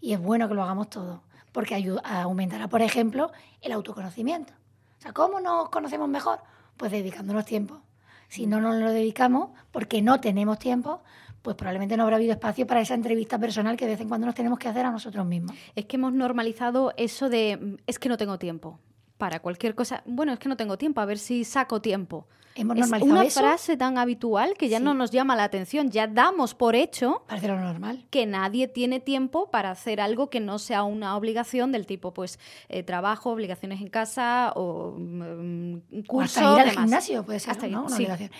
Y 0.00 0.12
es 0.12 0.20
bueno 0.20 0.48
que 0.48 0.54
lo 0.54 0.62
hagamos 0.62 0.88
todo, 0.88 1.24
porque 1.52 1.74
ayuda, 1.74 2.00
aumentará, 2.22 2.68
por 2.68 2.80
ejemplo, 2.80 3.32
el 3.60 3.72
autoconocimiento. 3.72 4.52
O 4.98 5.02
sea, 5.02 5.12
¿cómo 5.12 5.40
nos 5.40 5.68
conocemos 5.68 6.08
mejor? 6.08 6.40
Pues 6.76 6.92
dedicándonos 6.92 7.44
tiempo. 7.44 7.82
Si 8.28 8.46
no 8.46 8.60
nos 8.60 8.76
lo 8.76 8.90
dedicamos, 8.90 9.50
porque 9.72 10.02
no 10.02 10.20
tenemos 10.20 10.58
tiempo, 10.58 11.02
pues 11.42 11.56
probablemente 11.56 11.96
no 11.96 12.02
habrá 12.04 12.16
habido 12.16 12.32
espacio 12.32 12.66
para 12.66 12.80
esa 12.80 12.94
entrevista 12.94 13.38
personal 13.38 13.76
que 13.76 13.86
de 13.86 13.92
vez 13.92 14.00
en 14.00 14.08
cuando 14.08 14.26
nos 14.26 14.34
tenemos 14.34 14.58
que 14.58 14.68
hacer 14.68 14.84
a 14.84 14.90
nosotros 14.90 15.24
mismos. 15.26 15.56
Es 15.74 15.86
que 15.86 15.96
hemos 15.96 16.12
normalizado 16.12 16.92
eso 16.96 17.28
de 17.28 17.78
es 17.86 17.98
que 17.98 18.08
no 18.08 18.16
tengo 18.16 18.38
tiempo 18.38 18.78
para 19.18 19.40
cualquier 19.40 19.74
cosa. 19.74 20.02
Bueno, 20.06 20.32
es 20.32 20.38
que 20.38 20.48
no 20.48 20.56
tengo 20.56 20.78
tiempo, 20.78 21.00
a 21.00 21.04
ver 21.04 21.18
si 21.18 21.44
saco 21.44 21.80
tiempo. 21.80 22.26
Hemos 22.56 22.76
normalizado 22.76 23.22
es 23.22 23.36
una 23.36 23.48
frase 23.48 23.76
tan 23.76 23.96
habitual 23.96 24.54
que 24.58 24.68
ya 24.68 24.80
no 24.80 24.92
nos 24.92 25.12
llama 25.12 25.36
la 25.36 25.44
atención, 25.44 25.90
ya 25.90 26.08
damos 26.08 26.54
por 26.54 26.74
hecho 26.74 27.22
Parece 27.28 27.46
lo 27.46 27.60
normal. 27.60 28.04
que 28.10 28.26
nadie 28.26 28.66
tiene 28.66 28.98
tiempo 28.98 29.50
para 29.50 29.70
hacer 29.70 30.00
algo 30.00 30.30
que 30.30 30.40
no 30.40 30.58
sea 30.58 30.82
una 30.82 31.16
obligación 31.16 31.70
del 31.70 31.86
tipo 31.86 32.12
pues 32.12 32.40
eh, 32.68 32.82
trabajo, 32.82 33.30
obligaciones 33.30 33.80
en 33.80 33.88
casa 33.88 34.52
o 34.56 34.94
um, 34.96 35.80
curso, 36.08 36.40
o 36.40 36.48
hasta 36.48 36.54
ir 36.54 36.68
al 36.68 36.70
gimnasio 36.70 37.24
puede 37.24 37.38
ser 37.38 37.52
hasta 37.52 37.68
¿no? 37.68 37.84
una 37.84 37.94
obligación. 37.94 38.30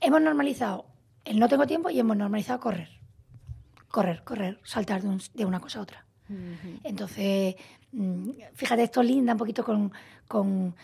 Hemos 0.00 0.20
normalizado 0.20 0.86
el 1.24 1.38
no 1.38 1.48
tengo 1.48 1.66
tiempo 1.66 1.90
y 1.90 1.98
hemos 1.98 2.16
normalizado 2.16 2.60
correr. 2.60 2.88
Correr, 3.88 4.22
correr, 4.22 4.60
saltar 4.62 5.02
de, 5.02 5.44
una 5.44 5.60
cosa 5.60 5.80
a 5.80 5.82
otra. 5.82 6.04
Entonces, 6.84 7.56
mm, 7.90 8.30
fíjate, 8.54 8.84
esto 8.84 9.02
linda 9.02 9.32
un 9.32 9.38
poquito 9.38 9.64
con, 9.64 9.92
con, 10.28 10.74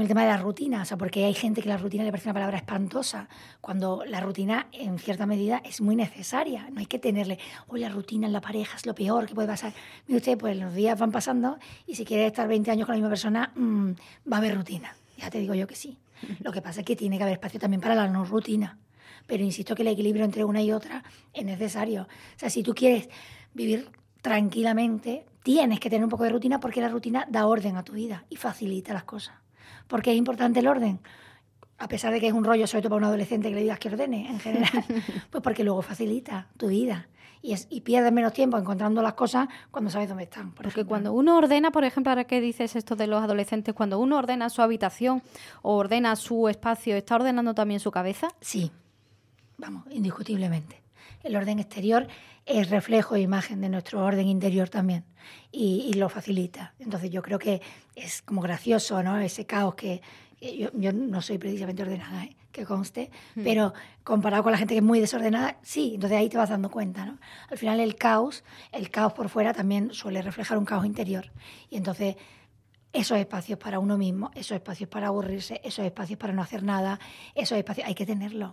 el 0.00 0.08
tema 0.08 0.22
de 0.22 0.28
la 0.28 0.38
rutina, 0.38 0.82
o 0.82 0.84
sea, 0.84 0.96
porque 0.96 1.24
hay 1.24 1.34
gente 1.34 1.62
que 1.62 1.68
la 1.68 1.76
rutina 1.76 2.02
le 2.02 2.10
parece 2.10 2.28
una 2.28 2.34
palabra 2.34 2.56
espantosa, 2.56 3.28
cuando 3.60 4.02
la 4.04 4.20
rutina, 4.20 4.66
en 4.72 4.98
cierta 4.98 5.24
medida, 5.24 5.62
es 5.64 5.80
muy 5.80 5.94
necesaria. 5.94 6.68
No 6.72 6.80
hay 6.80 6.86
que 6.86 6.98
tenerle, 6.98 7.38
hoy 7.68 7.80
la 7.80 7.90
rutina 7.90 8.26
en 8.26 8.32
la 8.32 8.40
pareja 8.40 8.76
es 8.76 8.86
lo 8.86 8.94
peor 8.94 9.26
que 9.26 9.36
puede 9.36 9.46
pasar. 9.46 9.72
Mire 10.08 10.18
usted, 10.18 10.36
pues 10.36 10.56
los 10.56 10.74
días 10.74 10.98
van 10.98 11.12
pasando 11.12 11.58
y 11.86 11.94
si 11.94 12.04
quiere 12.04 12.26
estar 12.26 12.48
20 12.48 12.72
años 12.72 12.86
con 12.86 12.94
la 12.94 12.98
misma 12.98 13.10
persona, 13.10 13.52
mm, 13.54 13.92
va 14.30 14.36
a 14.36 14.40
haber 14.40 14.56
rutina. 14.56 14.96
Ya 15.16 15.30
te 15.30 15.38
digo 15.38 15.54
yo 15.54 15.68
que 15.68 15.76
sí. 15.76 15.96
Lo 16.40 16.50
que 16.50 16.60
pasa 16.60 16.80
es 16.80 16.86
que 16.86 16.96
tiene 16.96 17.18
que 17.18 17.22
haber 17.22 17.34
espacio 17.34 17.60
también 17.60 17.80
para 17.80 17.94
la 17.94 18.08
no 18.08 18.24
rutina 18.24 18.78
pero 19.28 19.44
insisto 19.44 19.76
que 19.76 19.82
el 19.82 19.88
equilibrio 19.88 20.24
entre 20.24 20.42
una 20.42 20.60
y 20.62 20.72
otra 20.72 21.04
es 21.32 21.44
necesario. 21.44 22.02
O 22.02 22.38
sea, 22.38 22.50
si 22.50 22.64
tú 22.64 22.74
quieres 22.74 23.08
vivir 23.52 23.90
tranquilamente, 24.22 25.26
tienes 25.44 25.78
que 25.78 25.90
tener 25.90 26.02
un 26.02 26.10
poco 26.10 26.24
de 26.24 26.30
rutina 26.30 26.58
porque 26.58 26.80
la 26.80 26.88
rutina 26.88 27.26
da 27.28 27.46
orden 27.46 27.76
a 27.76 27.84
tu 27.84 27.92
vida 27.92 28.24
y 28.30 28.36
facilita 28.36 28.92
las 28.92 29.04
cosas. 29.04 29.34
porque 29.86 30.10
es 30.10 30.16
importante 30.16 30.60
el 30.60 30.66
orden? 30.66 31.00
A 31.76 31.86
pesar 31.86 32.12
de 32.12 32.20
que 32.20 32.26
es 32.26 32.32
un 32.32 32.42
rollo, 32.42 32.66
sobre 32.66 32.82
todo 32.82 32.90
para 32.90 32.98
un 32.98 33.04
adolescente 33.04 33.50
que 33.50 33.54
le 33.54 33.60
digas 33.60 33.78
que 33.78 33.88
ordene 33.88 34.28
en 34.30 34.40
general, 34.40 34.70
pues 35.30 35.42
porque 35.44 35.62
luego 35.62 35.82
facilita 35.82 36.48
tu 36.56 36.68
vida 36.68 37.06
y, 37.42 37.52
es, 37.52 37.68
y 37.70 37.82
pierdes 37.82 38.12
menos 38.12 38.32
tiempo 38.32 38.58
encontrando 38.58 39.02
las 39.02 39.12
cosas 39.12 39.46
cuando 39.70 39.90
sabes 39.90 40.08
dónde 40.08 40.24
están. 40.24 40.52
Porque 40.52 40.84
cuando 40.84 41.12
uno 41.12 41.36
ordena, 41.36 41.70
por 41.70 41.84
ejemplo, 41.84 42.10
ahora 42.10 42.24
que 42.24 42.40
dices 42.40 42.74
esto 42.74 42.96
de 42.96 43.06
los 43.06 43.22
adolescentes, 43.22 43.74
cuando 43.74 43.98
uno 43.98 44.16
ordena 44.16 44.48
su 44.48 44.62
habitación 44.62 45.22
o 45.62 45.76
ordena 45.76 46.16
su 46.16 46.48
espacio, 46.48 46.96
¿está 46.96 47.16
ordenando 47.16 47.54
también 47.54 47.78
su 47.78 47.90
cabeza? 47.90 48.28
Sí, 48.40 48.72
vamos, 49.58 49.84
indiscutiblemente. 49.90 50.82
El 51.22 51.36
orden 51.36 51.58
exterior 51.58 52.06
es 52.46 52.70
reflejo 52.70 53.16
e 53.16 53.20
imagen 53.20 53.60
de 53.60 53.68
nuestro 53.68 54.02
orden 54.02 54.26
interior 54.26 54.70
también 54.70 55.04
y, 55.52 55.92
lo 55.94 56.08
facilita. 56.08 56.74
Entonces 56.78 57.10
yo 57.10 57.20
creo 57.20 57.38
que 57.38 57.60
es 57.94 58.22
como 58.22 58.40
gracioso, 58.40 59.02
¿no? 59.02 59.18
Ese 59.18 59.44
caos 59.44 59.74
que, 59.74 60.00
yo, 60.40 60.70
yo, 60.72 60.92
no 60.92 61.20
soy 61.20 61.38
precisamente 61.38 61.82
ordenada, 61.82 62.24
¿eh? 62.24 62.36
que 62.52 62.64
conste, 62.64 63.10
hmm. 63.34 63.44
pero 63.44 63.74
comparado 64.04 64.42
con 64.42 64.52
la 64.52 64.58
gente 64.58 64.74
que 64.74 64.78
es 64.78 64.84
muy 64.84 65.00
desordenada, 65.00 65.58
sí, 65.62 65.92
entonces 65.94 66.18
ahí 66.18 66.28
te 66.28 66.38
vas 66.38 66.48
dando 66.48 66.70
cuenta, 66.70 67.04
¿no? 67.04 67.18
Al 67.50 67.58
final 67.58 67.78
el 67.80 67.94
caos, 67.96 68.42
el 68.72 68.90
caos 68.90 69.12
por 69.12 69.28
fuera 69.28 69.52
también 69.52 69.92
suele 69.92 70.22
reflejar 70.22 70.56
un 70.56 70.64
caos 70.64 70.86
interior. 70.86 71.30
Y 71.68 71.76
entonces 71.76 72.16
esos 72.92 73.18
espacios 73.18 73.58
para 73.58 73.78
uno 73.78 73.98
mismo, 73.98 74.30
esos 74.34 74.52
espacios 74.52 74.88
para 74.88 75.08
aburrirse, 75.08 75.60
esos 75.62 75.84
espacios 75.84 76.18
para 76.18 76.32
no 76.32 76.42
hacer 76.42 76.62
nada, 76.62 76.98
esos 77.34 77.58
espacios 77.58 77.86
hay 77.86 77.94
que 77.94 78.06
tenerlos. 78.06 78.52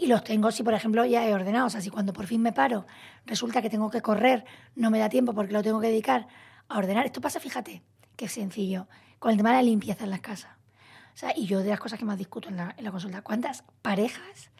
Y 0.00 0.06
los 0.06 0.22
tengo 0.22 0.52
si, 0.52 0.62
por 0.62 0.74
ejemplo, 0.74 1.04
ya 1.04 1.26
he 1.26 1.34
ordenado. 1.34 1.66
O 1.66 1.70
sea, 1.70 1.80
si 1.80 1.90
cuando 1.90 2.12
por 2.12 2.26
fin 2.26 2.40
me 2.40 2.52
paro 2.52 2.86
resulta 3.26 3.60
que 3.60 3.68
tengo 3.68 3.90
que 3.90 4.00
correr, 4.00 4.44
no 4.76 4.90
me 4.90 5.00
da 5.00 5.08
tiempo 5.08 5.34
porque 5.34 5.52
lo 5.52 5.62
tengo 5.62 5.80
que 5.80 5.88
dedicar 5.88 6.28
a 6.68 6.78
ordenar. 6.78 7.04
Esto 7.04 7.20
pasa, 7.20 7.40
fíjate, 7.40 7.82
qué 8.16 8.28
sencillo, 8.28 8.86
con 9.18 9.32
el 9.32 9.36
tema 9.36 9.50
de 9.50 9.56
la 9.56 9.62
limpieza 9.62 10.04
en 10.04 10.10
las 10.10 10.20
casas. 10.20 10.52
O 11.14 11.16
sea, 11.18 11.32
y 11.36 11.46
yo 11.46 11.58
de 11.64 11.70
las 11.70 11.80
cosas 11.80 11.98
que 11.98 12.04
más 12.04 12.16
discuto 12.16 12.48
en 12.48 12.56
la, 12.56 12.74
en 12.78 12.84
la 12.84 12.92
consulta, 12.92 13.22
¿cuántas 13.22 13.64
parejas 13.82 14.52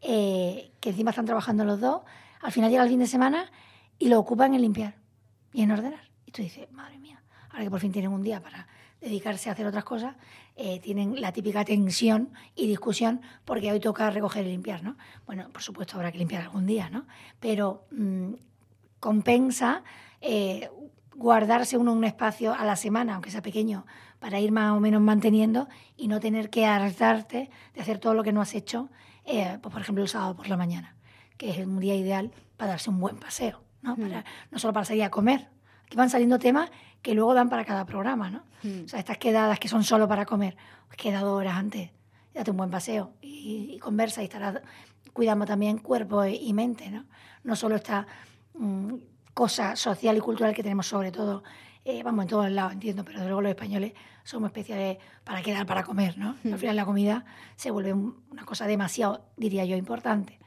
eh, 0.00 0.70
que 0.78 0.90
encima 0.90 1.10
están 1.10 1.26
trabajando 1.26 1.64
los 1.64 1.80
dos, 1.80 2.02
al 2.40 2.52
final 2.52 2.70
llega 2.70 2.84
el 2.84 2.88
fin 2.88 3.00
de 3.00 3.08
semana 3.08 3.50
y 3.98 4.08
lo 4.08 4.20
ocupan 4.20 4.54
en 4.54 4.60
limpiar 4.60 4.94
y 5.52 5.62
en 5.62 5.72
ordenar? 5.72 6.08
Y 6.24 6.30
tú 6.30 6.40
dices, 6.40 6.70
madre 6.70 6.98
mía, 6.98 7.20
ahora 7.50 7.64
que 7.64 7.70
por 7.70 7.80
fin 7.80 7.90
tienen 7.90 8.12
un 8.12 8.22
día 8.22 8.40
para 8.40 8.68
dedicarse 9.00 9.48
a 9.48 9.54
hacer 9.54 9.66
otras 9.66 9.82
cosas, 9.82 10.14
eh, 10.56 10.78
tienen 10.80 11.20
la 11.20 11.32
típica 11.32 11.64
tensión 11.64 12.30
y 12.54 12.68
discusión 12.68 13.20
porque 13.44 13.72
hoy 13.72 13.80
toca 13.80 14.08
recoger 14.10 14.46
y 14.46 14.50
limpiar, 14.50 14.84
¿no? 14.84 14.96
Bueno, 15.26 15.48
por 15.50 15.62
supuesto 15.62 15.96
habrá 15.96 16.12
que 16.12 16.18
limpiar 16.18 16.42
algún 16.42 16.64
día, 16.64 16.90
¿no? 16.90 17.06
Pero 17.40 17.86
mm, 17.90 18.34
compensa 19.00 19.82
eh, 20.20 20.70
guardarse 21.16 21.76
uno 21.76 21.92
un 21.92 22.04
espacio 22.04 22.54
a 22.54 22.64
la 22.64 22.76
semana, 22.76 23.14
aunque 23.14 23.30
sea 23.30 23.42
pequeño, 23.42 23.84
para 24.20 24.38
ir 24.38 24.52
más 24.52 24.72
o 24.72 24.80
menos 24.80 25.02
manteniendo 25.02 25.68
y 25.96 26.08
no 26.08 26.20
tener 26.20 26.50
que 26.50 26.66
hartarte 26.66 27.50
de 27.74 27.80
hacer 27.80 27.98
todo 27.98 28.14
lo 28.14 28.22
que 28.22 28.32
no 28.32 28.40
has 28.40 28.54
hecho, 28.54 28.90
eh, 29.24 29.58
pues, 29.60 29.72
por 29.72 29.82
ejemplo, 29.82 30.02
el 30.02 30.08
sábado 30.08 30.36
por 30.36 30.48
la 30.48 30.56
mañana, 30.56 30.96
que 31.36 31.50
es 31.50 31.58
un 31.66 31.80
día 31.80 31.96
ideal 31.96 32.30
para 32.56 32.72
darse 32.72 32.90
un 32.90 33.00
buen 33.00 33.16
paseo, 33.16 33.60
¿no? 33.82 33.96
no 33.96 34.58
solo 34.58 34.72
para 34.72 34.84
salir 34.84 35.02
a 35.02 35.10
comer, 35.10 35.48
Aquí 35.86 35.96
van 35.96 36.10
saliendo 36.10 36.38
temas 36.38 36.70
que 37.04 37.14
luego 37.14 37.34
dan 37.34 37.50
para 37.50 37.66
cada 37.66 37.84
programa, 37.84 38.30
¿no? 38.30 38.42
Hmm. 38.62 38.86
O 38.86 38.88
sea, 38.88 38.98
estas 38.98 39.18
quedadas 39.18 39.60
que 39.60 39.68
son 39.68 39.84
solo 39.84 40.08
para 40.08 40.24
comer, 40.24 40.56
pues 40.86 40.96
queda 40.96 41.20
dos 41.20 41.38
horas 41.38 41.54
antes, 41.54 41.90
date 42.32 42.50
un 42.50 42.56
buen 42.56 42.70
paseo 42.70 43.12
y, 43.20 43.78
conversa 43.78 44.22
y 44.22 44.24
estarás 44.24 44.62
cuidando 45.12 45.44
también 45.44 45.76
cuerpo 45.78 46.24
y 46.24 46.50
mente, 46.54 46.90
¿no? 46.90 47.04
No 47.44 47.56
solo 47.56 47.76
esta 47.76 48.06
mm, 48.54 48.94
cosa 49.34 49.76
social 49.76 50.16
y 50.16 50.20
cultural 50.20 50.54
que 50.54 50.62
tenemos 50.62 50.86
sobre 50.86 51.12
todo, 51.12 51.44
eh, 51.84 52.02
vamos, 52.02 52.22
en 52.22 52.28
todos 52.30 52.50
lados, 52.50 52.72
entiendo, 52.72 53.04
pero 53.04 53.22
luego 53.24 53.42
los 53.42 53.50
españoles 53.50 53.92
somos 54.24 54.48
especiales 54.48 54.96
para 55.24 55.42
quedar 55.42 55.66
para 55.66 55.84
comer, 55.84 56.16
¿no? 56.16 56.36
Hmm. 56.42 56.54
Al 56.54 56.58
final 56.58 56.74
la 56.74 56.86
comida 56.86 57.26
se 57.56 57.70
vuelve 57.70 57.92
una 57.92 58.46
cosa 58.46 58.66
demasiado, 58.66 59.26
diría 59.36 59.66
yo, 59.66 59.76
importante. 59.76 60.38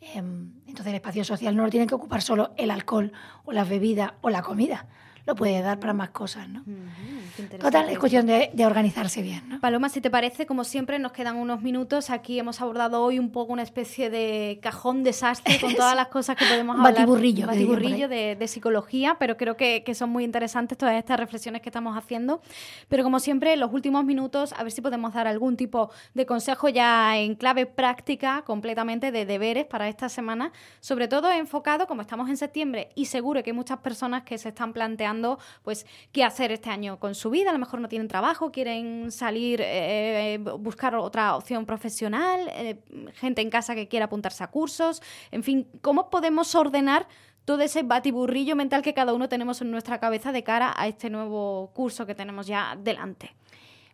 Em, 0.00 0.52
entonces 0.66 0.86
el 0.86 0.94
espacio 0.94 1.24
social 1.24 1.54
no 1.54 1.64
lo 1.64 1.68
tiene 1.68 1.86
que 1.86 1.94
ocupar 1.94 2.22
solo 2.22 2.52
el 2.56 2.70
alcohol 2.70 3.12
o 3.44 3.52
las 3.52 3.68
bebidas 3.68 4.12
o 4.22 4.30
la 4.30 4.40
comida 4.40 4.86
lo 5.26 5.34
puede 5.34 5.60
dar 5.60 5.80
para 5.80 5.92
más 5.92 6.10
cosas, 6.10 6.48
¿no? 6.48 6.62
Total, 7.60 7.88
es 7.90 7.98
cuestión 7.98 8.26
de, 8.26 8.50
organizarse 8.64 9.22
bien, 9.22 9.42
¿no? 9.48 9.60
Paloma, 9.60 9.88
si 9.88 10.00
te 10.00 10.08
parece, 10.08 10.46
como 10.46 10.64
siempre, 10.64 10.98
nos 10.98 11.12
quedan 11.12 11.36
unos 11.36 11.62
minutos. 11.62 12.10
Aquí 12.10 12.38
hemos 12.38 12.60
abordado 12.60 13.02
hoy 13.02 13.18
un 13.18 13.30
poco 13.30 13.52
una 13.52 13.62
especie 13.62 14.08
de 14.08 14.60
cajón 14.62 15.02
desastre 15.02 15.58
con 15.60 15.74
todas 15.76 15.96
las 15.96 16.08
cosas 16.08 16.36
que 16.36 16.46
podemos 16.46 16.76
hablar. 16.76 16.94
Batiburrillo. 16.94 17.46
Batiburrillo 17.46 18.08
de, 18.08 18.36
de, 18.36 18.48
psicología, 18.48 19.16
pero 19.18 19.36
creo 19.36 19.56
que, 19.56 19.82
que, 19.84 19.94
son 19.94 20.10
muy 20.10 20.24
interesantes 20.24 20.78
todas 20.78 20.94
estas 20.94 21.18
reflexiones 21.18 21.60
que 21.60 21.68
estamos 21.68 21.96
haciendo. 21.98 22.40
Pero 22.88 23.02
como 23.02 23.18
siempre, 23.18 23.52
en 23.52 23.60
los 23.60 23.72
últimos 23.72 24.04
minutos, 24.04 24.52
a 24.52 24.62
ver 24.62 24.70
si 24.70 24.80
podemos 24.80 25.12
dar 25.12 25.26
algún 25.26 25.56
tipo 25.56 25.90
de 26.14 26.24
consejo 26.24 26.68
ya 26.68 27.18
en 27.18 27.34
clave 27.34 27.66
práctica, 27.66 28.42
completamente 28.46 29.10
de 29.10 29.26
deberes 29.26 29.66
para 29.66 29.88
esta 29.88 30.08
semana, 30.08 30.52
sobre 30.80 31.08
todo 31.08 31.30
enfocado, 31.32 31.86
como 31.86 32.02
estamos 32.02 32.30
en 32.30 32.36
septiembre, 32.36 32.90
y 32.94 33.06
seguro 33.06 33.42
que 33.42 33.50
hay 33.50 33.56
muchas 33.56 33.78
personas 33.78 34.22
que 34.22 34.38
se 34.38 34.50
están 34.50 34.72
planteando 34.72 35.15
pues 35.62 35.86
qué 36.12 36.24
hacer 36.24 36.52
este 36.52 36.70
año 36.70 36.98
con 36.98 37.14
su 37.14 37.30
vida, 37.30 37.50
a 37.50 37.52
lo 37.52 37.58
mejor 37.58 37.80
no 37.80 37.88
tienen 37.88 38.08
trabajo, 38.08 38.52
quieren 38.52 39.10
salir, 39.10 39.60
eh, 39.60 40.34
eh, 40.34 40.38
buscar 40.38 40.94
otra 40.94 41.36
opción 41.36 41.66
profesional, 41.66 42.50
eh, 42.54 42.80
gente 43.14 43.42
en 43.42 43.50
casa 43.50 43.74
que 43.74 43.88
quiera 43.88 44.06
apuntarse 44.06 44.44
a 44.44 44.48
cursos, 44.48 45.02
en 45.30 45.42
fin, 45.42 45.68
¿cómo 45.80 46.10
podemos 46.10 46.54
ordenar 46.54 47.06
todo 47.44 47.62
ese 47.62 47.82
batiburrillo 47.82 48.56
mental 48.56 48.82
que 48.82 48.94
cada 48.94 49.14
uno 49.14 49.28
tenemos 49.28 49.60
en 49.62 49.70
nuestra 49.70 50.00
cabeza 50.00 50.32
de 50.32 50.42
cara 50.42 50.74
a 50.76 50.88
este 50.88 51.10
nuevo 51.10 51.70
curso 51.74 52.06
que 52.06 52.14
tenemos 52.14 52.46
ya 52.46 52.76
delante? 52.76 53.34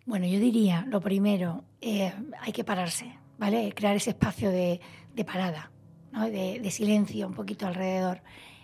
Bueno, 0.06 0.26
yo 0.26 0.40
diría, 0.40 0.84
lo 0.88 1.00
primero, 1.00 1.64
hay 1.80 2.52
que 2.52 2.64
pararse, 2.64 3.12
¿vale? 3.38 3.72
Crear 3.74 3.94
ese 3.94 4.10
espacio 4.10 4.50
de, 4.50 4.80
parada, 5.24 5.70
¿no? 6.10 6.28
de, 6.28 6.70
silencio 6.70 7.26
un 7.26 7.34
poquito 7.34 7.66
alrededor 7.66 8.22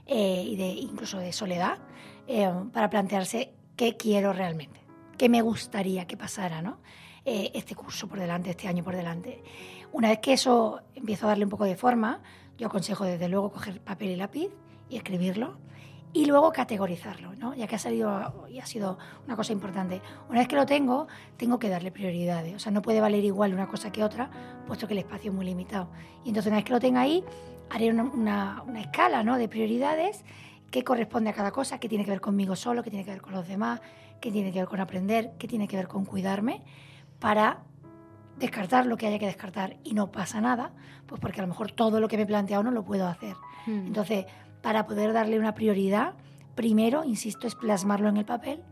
y 0.08 0.56
de 0.56 0.68
incluso 0.68 1.18
de 1.18 1.32
soledad, 1.32 1.78
eh, 2.26 2.50
para 2.72 2.90
plantearse 2.90 3.52
qué 3.76 3.96
quiero 3.96 4.32
realmente, 4.32 4.80
qué 5.16 5.28
me 5.28 5.40
gustaría 5.40 6.06
que 6.06 6.16
pasara, 6.16 6.62
¿no? 6.62 6.78
Eh, 7.24 7.50
este 7.54 7.74
curso 7.74 8.08
por 8.08 8.18
delante, 8.18 8.50
este 8.50 8.68
año 8.68 8.82
por 8.82 8.96
delante. 8.96 9.42
Una 9.92 10.08
vez 10.08 10.18
que 10.18 10.32
eso 10.32 10.80
empiezo 10.94 11.26
a 11.26 11.30
darle 11.30 11.44
un 11.44 11.50
poco 11.50 11.64
de 11.64 11.76
forma, 11.76 12.22
yo 12.56 12.66
aconsejo 12.66 13.04
desde 13.04 13.28
luego 13.28 13.50
coger 13.50 13.80
papel 13.80 14.10
y 14.10 14.16
lápiz 14.16 14.48
y 14.88 14.96
escribirlo 14.96 15.58
y 16.12 16.24
luego 16.24 16.52
categorizarlo, 16.52 17.34
¿no? 17.36 17.54
ya 17.54 17.66
que 17.66 17.76
ha 17.76 17.78
salido 17.78 18.46
y 18.50 18.58
ha 18.58 18.66
sido 18.66 18.98
una 19.26 19.36
cosa 19.36 19.52
importante. 19.52 20.00
Una 20.28 20.40
vez 20.40 20.48
que 20.48 20.56
lo 20.56 20.66
tengo, 20.66 21.06
tengo 21.36 21.58
que 21.58 21.68
darle 21.68 21.90
prioridades. 21.90 22.54
O 22.54 22.58
sea, 22.58 22.72
no 22.72 22.82
puede 22.82 23.00
valer 23.00 23.24
igual 23.24 23.52
una 23.52 23.68
cosa 23.68 23.92
que 23.92 24.02
otra, 24.02 24.30
puesto 24.66 24.86
que 24.86 24.94
el 24.94 24.98
espacio 25.00 25.30
es 25.30 25.36
muy 25.36 25.44
limitado. 25.44 25.88
Y 26.24 26.28
entonces, 26.28 26.50
una 26.50 26.56
vez 26.56 26.64
que 26.64 26.72
lo 26.72 26.80
tenga 26.80 27.02
ahí, 27.02 27.24
haré 27.70 27.90
una, 27.90 28.04
una, 28.04 28.62
una 28.66 28.80
escala 28.80 29.22
¿no? 29.22 29.38
de 29.38 29.48
prioridades 29.48 30.24
qué 30.70 30.84
corresponde 30.84 31.30
a 31.30 31.32
cada 31.32 31.50
cosa, 31.50 31.78
qué 31.78 31.88
tiene 31.88 32.04
que 32.04 32.10
ver 32.10 32.20
conmigo 32.20 32.56
solo, 32.56 32.82
qué 32.82 32.90
tiene 32.90 33.04
que 33.04 33.12
ver 33.12 33.22
con 33.22 33.32
los 33.32 33.46
demás, 33.48 33.80
qué 34.20 34.30
tiene 34.30 34.52
que 34.52 34.58
ver 34.60 34.68
con 34.68 34.80
aprender, 34.80 35.32
qué 35.38 35.48
tiene 35.48 35.68
que 35.68 35.76
ver 35.76 35.88
con 35.88 36.04
cuidarme, 36.04 36.62
para 37.18 37.60
descartar 38.38 38.86
lo 38.86 38.96
que 38.96 39.06
haya 39.06 39.18
que 39.18 39.26
descartar 39.26 39.76
y 39.82 39.94
no 39.94 40.12
pasa 40.12 40.40
nada, 40.40 40.72
pues 41.06 41.20
porque 41.20 41.40
a 41.40 41.42
lo 41.42 41.48
mejor 41.48 41.72
todo 41.72 42.00
lo 42.00 42.08
que 42.08 42.16
me 42.16 42.22
he 42.24 42.26
planteado 42.26 42.62
no 42.62 42.70
lo 42.70 42.84
puedo 42.84 43.06
hacer. 43.06 43.36
Hmm. 43.66 43.86
Entonces, 43.86 44.26
para 44.62 44.86
poder 44.86 45.12
darle 45.12 45.38
una 45.38 45.54
prioridad, 45.54 46.14
primero, 46.54 47.04
insisto, 47.04 47.46
es 47.46 47.54
plasmarlo 47.54 48.08
en 48.08 48.18
el 48.18 48.24
papel 48.24 48.62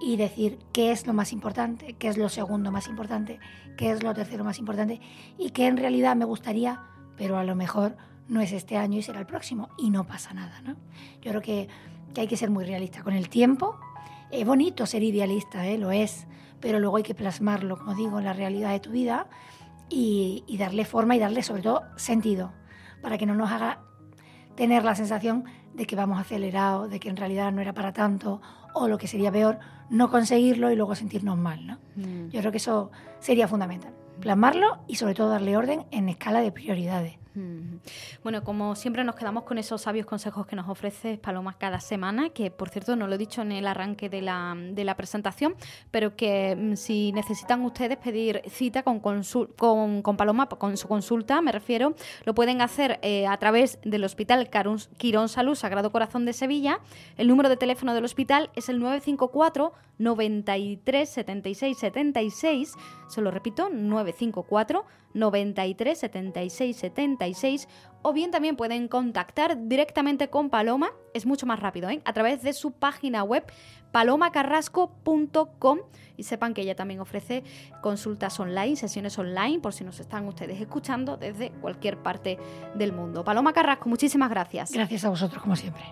y 0.00 0.16
decir 0.16 0.58
qué 0.72 0.90
es 0.90 1.06
lo 1.06 1.12
más 1.12 1.32
importante, 1.32 1.94
qué 1.94 2.08
es 2.08 2.16
lo 2.16 2.28
segundo 2.28 2.70
más 2.70 2.88
importante, 2.88 3.38
qué 3.76 3.90
es 3.90 4.02
lo 4.02 4.12
tercero 4.14 4.44
más 4.44 4.58
importante 4.58 5.00
y 5.38 5.50
qué 5.50 5.66
en 5.66 5.76
realidad 5.76 6.16
me 6.16 6.24
gustaría, 6.24 6.82
pero 7.16 7.38
a 7.38 7.44
lo 7.44 7.54
mejor 7.54 7.96
no 8.28 8.40
es 8.40 8.52
este 8.52 8.76
año 8.76 8.98
y 8.98 9.02
será 9.02 9.20
el 9.20 9.26
próximo 9.26 9.68
y 9.78 9.90
no 9.90 10.06
pasa 10.06 10.34
nada. 10.34 10.60
¿no? 10.62 10.74
Yo 11.22 11.30
creo 11.30 11.42
que, 11.42 11.68
hay 12.16 12.26
que 12.26 12.36
ser 12.38 12.48
muy 12.48 12.64
realista 12.64 13.02
con 13.02 13.12
el 13.12 13.28
tiempo. 13.28 13.78
Es 14.30 14.46
bonito 14.46 14.86
ser 14.86 15.02
idealista, 15.02 15.66
¿eh? 15.66 15.76
lo 15.76 15.92
es, 15.92 16.26
pero 16.60 16.80
luego 16.80 16.96
hay 16.96 17.02
que 17.02 17.14
plasmarlo, 17.14 17.76
como 17.76 17.94
digo, 17.94 18.18
en 18.18 18.24
la 18.24 18.32
realidad 18.32 18.70
de 18.70 18.80
tu 18.80 18.90
vida 18.90 19.26
y, 19.88 20.42
darle 20.58 20.84
forma 20.84 21.14
y 21.14 21.18
darle 21.18 21.42
sobre 21.42 21.62
todo 21.62 21.82
sentido, 21.96 22.52
para 23.02 23.18
que 23.18 23.26
no 23.26 23.34
nos 23.34 23.50
haga 23.50 23.80
tener 24.54 24.82
la 24.82 24.94
sensación 24.94 25.44
de 25.74 25.86
que 25.86 25.94
vamos 25.94 26.18
acelerados, 26.18 26.90
de 26.90 26.98
que 26.98 27.10
en 27.10 27.16
realidad 27.16 27.52
no 27.52 27.60
era 27.60 27.74
para 27.74 27.92
tanto, 27.92 28.40
o 28.72 28.88
lo 28.88 28.96
que 28.96 29.06
sería 29.06 29.30
peor, 29.30 29.58
no 29.90 30.10
conseguirlo 30.10 30.70
y 30.70 30.76
luego 30.76 30.94
sentirnos 30.94 31.36
mal. 31.36 31.66
¿no? 31.66 31.78
Mm. 31.96 32.30
Yo 32.30 32.40
creo 32.40 32.50
que 32.50 32.58
eso 32.58 32.90
sería 33.20 33.46
fundamental, 33.46 33.94
plasmarlo 34.20 34.78
y 34.88 34.96
sobre 34.96 35.14
todo 35.14 35.28
darle 35.28 35.56
orden 35.56 35.84
en 35.90 36.08
escala 36.08 36.40
de 36.40 36.50
prioridades. 36.50 37.18
Bueno, 38.22 38.42
como 38.44 38.74
siempre 38.74 39.04
nos 39.04 39.14
quedamos 39.14 39.44
con 39.44 39.58
esos 39.58 39.82
sabios 39.82 40.06
consejos 40.06 40.46
que 40.46 40.56
nos 40.56 40.68
ofrece 40.68 41.18
Paloma 41.18 41.58
cada 41.58 41.80
semana, 41.80 42.30
que 42.30 42.50
por 42.50 42.70
cierto 42.70 42.96
no 42.96 43.06
lo 43.06 43.14
he 43.14 43.18
dicho 43.18 43.42
en 43.42 43.52
el 43.52 43.66
arranque 43.66 44.08
de 44.08 44.22
la, 44.22 44.56
de 44.56 44.84
la 44.84 44.96
presentación, 44.96 45.54
pero 45.90 46.16
que 46.16 46.56
mm, 46.56 46.76
si 46.76 47.12
necesitan 47.12 47.62
ustedes 47.62 47.98
pedir 47.98 48.42
cita 48.48 48.82
con, 48.82 49.00
con, 49.00 49.22
con, 50.02 50.16
Paloma, 50.16 50.48
con 50.48 50.76
su 50.76 50.88
consulta, 50.88 51.42
me 51.42 51.52
refiero, 51.52 51.94
lo 52.24 52.34
pueden 52.34 52.60
hacer 52.60 52.98
eh, 53.02 53.26
a 53.26 53.36
través 53.36 53.78
del 53.84 54.04
Hospital 54.04 54.48
Quirón 54.96 55.28
Salud 55.28 55.54
Sagrado 55.54 55.92
Corazón 55.92 56.24
de 56.24 56.32
Sevilla. 56.32 56.80
El 57.16 57.28
número 57.28 57.48
de 57.48 57.56
teléfono 57.56 57.94
del 57.94 58.04
hospital 58.04 58.50
es 58.54 58.68
el 58.68 58.78
954 58.80 59.72
93 59.98 61.08
76 61.08 61.78
76. 61.78 62.74
Se 63.08 63.20
lo 63.20 63.30
repito, 63.30 63.68
954 63.70 64.84
93 65.16 65.98
76 65.98 66.76
76 66.76 67.68
o 68.02 68.12
bien 68.12 68.30
también 68.30 68.54
pueden 68.54 68.86
contactar 68.86 69.66
directamente 69.66 70.28
con 70.28 70.48
Paloma, 70.50 70.90
es 71.12 71.26
mucho 71.26 71.46
más 71.46 71.58
rápido, 71.58 71.90
¿eh? 71.90 72.00
a 72.04 72.12
través 72.12 72.42
de 72.42 72.52
su 72.52 72.70
página 72.70 73.24
web 73.24 73.44
palomacarrasco.com 73.90 75.78
y 76.16 76.22
sepan 76.22 76.54
que 76.54 76.62
ella 76.62 76.76
también 76.76 77.00
ofrece 77.00 77.42
consultas 77.80 78.38
online, 78.38 78.76
sesiones 78.76 79.18
online, 79.18 79.58
por 79.60 79.72
si 79.72 79.84
nos 79.84 79.98
están 79.98 80.26
ustedes 80.26 80.60
escuchando 80.60 81.16
desde 81.16 81.50
cualquier 81.50 82.02
parte 82.02 82.38
del 82.74 82.92
mundo. 82.92 83.24
Paloma 83.24 83.52
Carrasco, 83.52 83.88
muchísimas 83.88 84.30
gracias. 84.30 84.70
Gracias 84.70 85.04
a 85.04 85.08
vosotros, 85.08 85.42
como 85.42 85.56
siempre. 85.56 85.82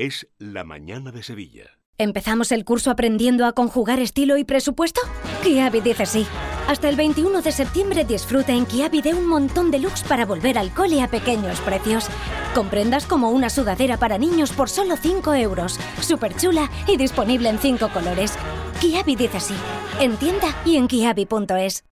Es 0.00 0.26
la 0.38 0.64
mañana 0.64 1.12
de 1.12 1.22
Sevilla. 1.22 1.78
¿Empezamos 1.98 2.52
el 2.52 2.64
curso 2.64 2.90
aprendiendo 2.90 3.44
a 3.44 3.52
conjugar 3.52 4.00
estilo 4.00 4.38
y 4.38 4.44
presupuesto? 4.44 5.02
Kiabi 5.42 5.82
dice 5.82 6.06
sí. 6.06 6.26
Hasta 6.66 6.88
el 6.88 6.96
21 6.96 7.42
de 7.42 7.52
septiembre 7.52 8.06
disfruta 8.06 8.54
en 8.54 8.64
Kiabi 8.64 9.02
de 9.02 9.12
un 9.12 9.26
montón 9.26 9.70
de 9.70 9.78
looks 9.78 10.02
para 10.04 10.24
volver 10.24 10.56
al 10.56 10.72
cole 10.72 11.02
a 11.02 11.08
pequeños 11.08 11.60
precios. 11.60 12.06
Comprendas 12.54 13.04
como 13.04 13.28
una 13.28 13.50
sudadera 13.50 13.98
para 13.98 14.16
niños 14.16 14.52
por 14.52 14.70
solo 14.70 14.96
5 14.96 15.34
euros. 15.34 15.78
Súper 16.00 16.34
chula 16.34 16.70
y 16.86 16.96
disponible 16.96 17.50
en 17.50 17.58
5 17.58 17.90
colores. 17.92 18.38
Kiabi 18.80 19.16
dice 19.16 19.38
sí. 19.38 19.54
En 20.00 20.16
tienda 20.16 20.46
y 20.64 20.76
en 20.76 20.88
kiabi.es. 20.88 21.84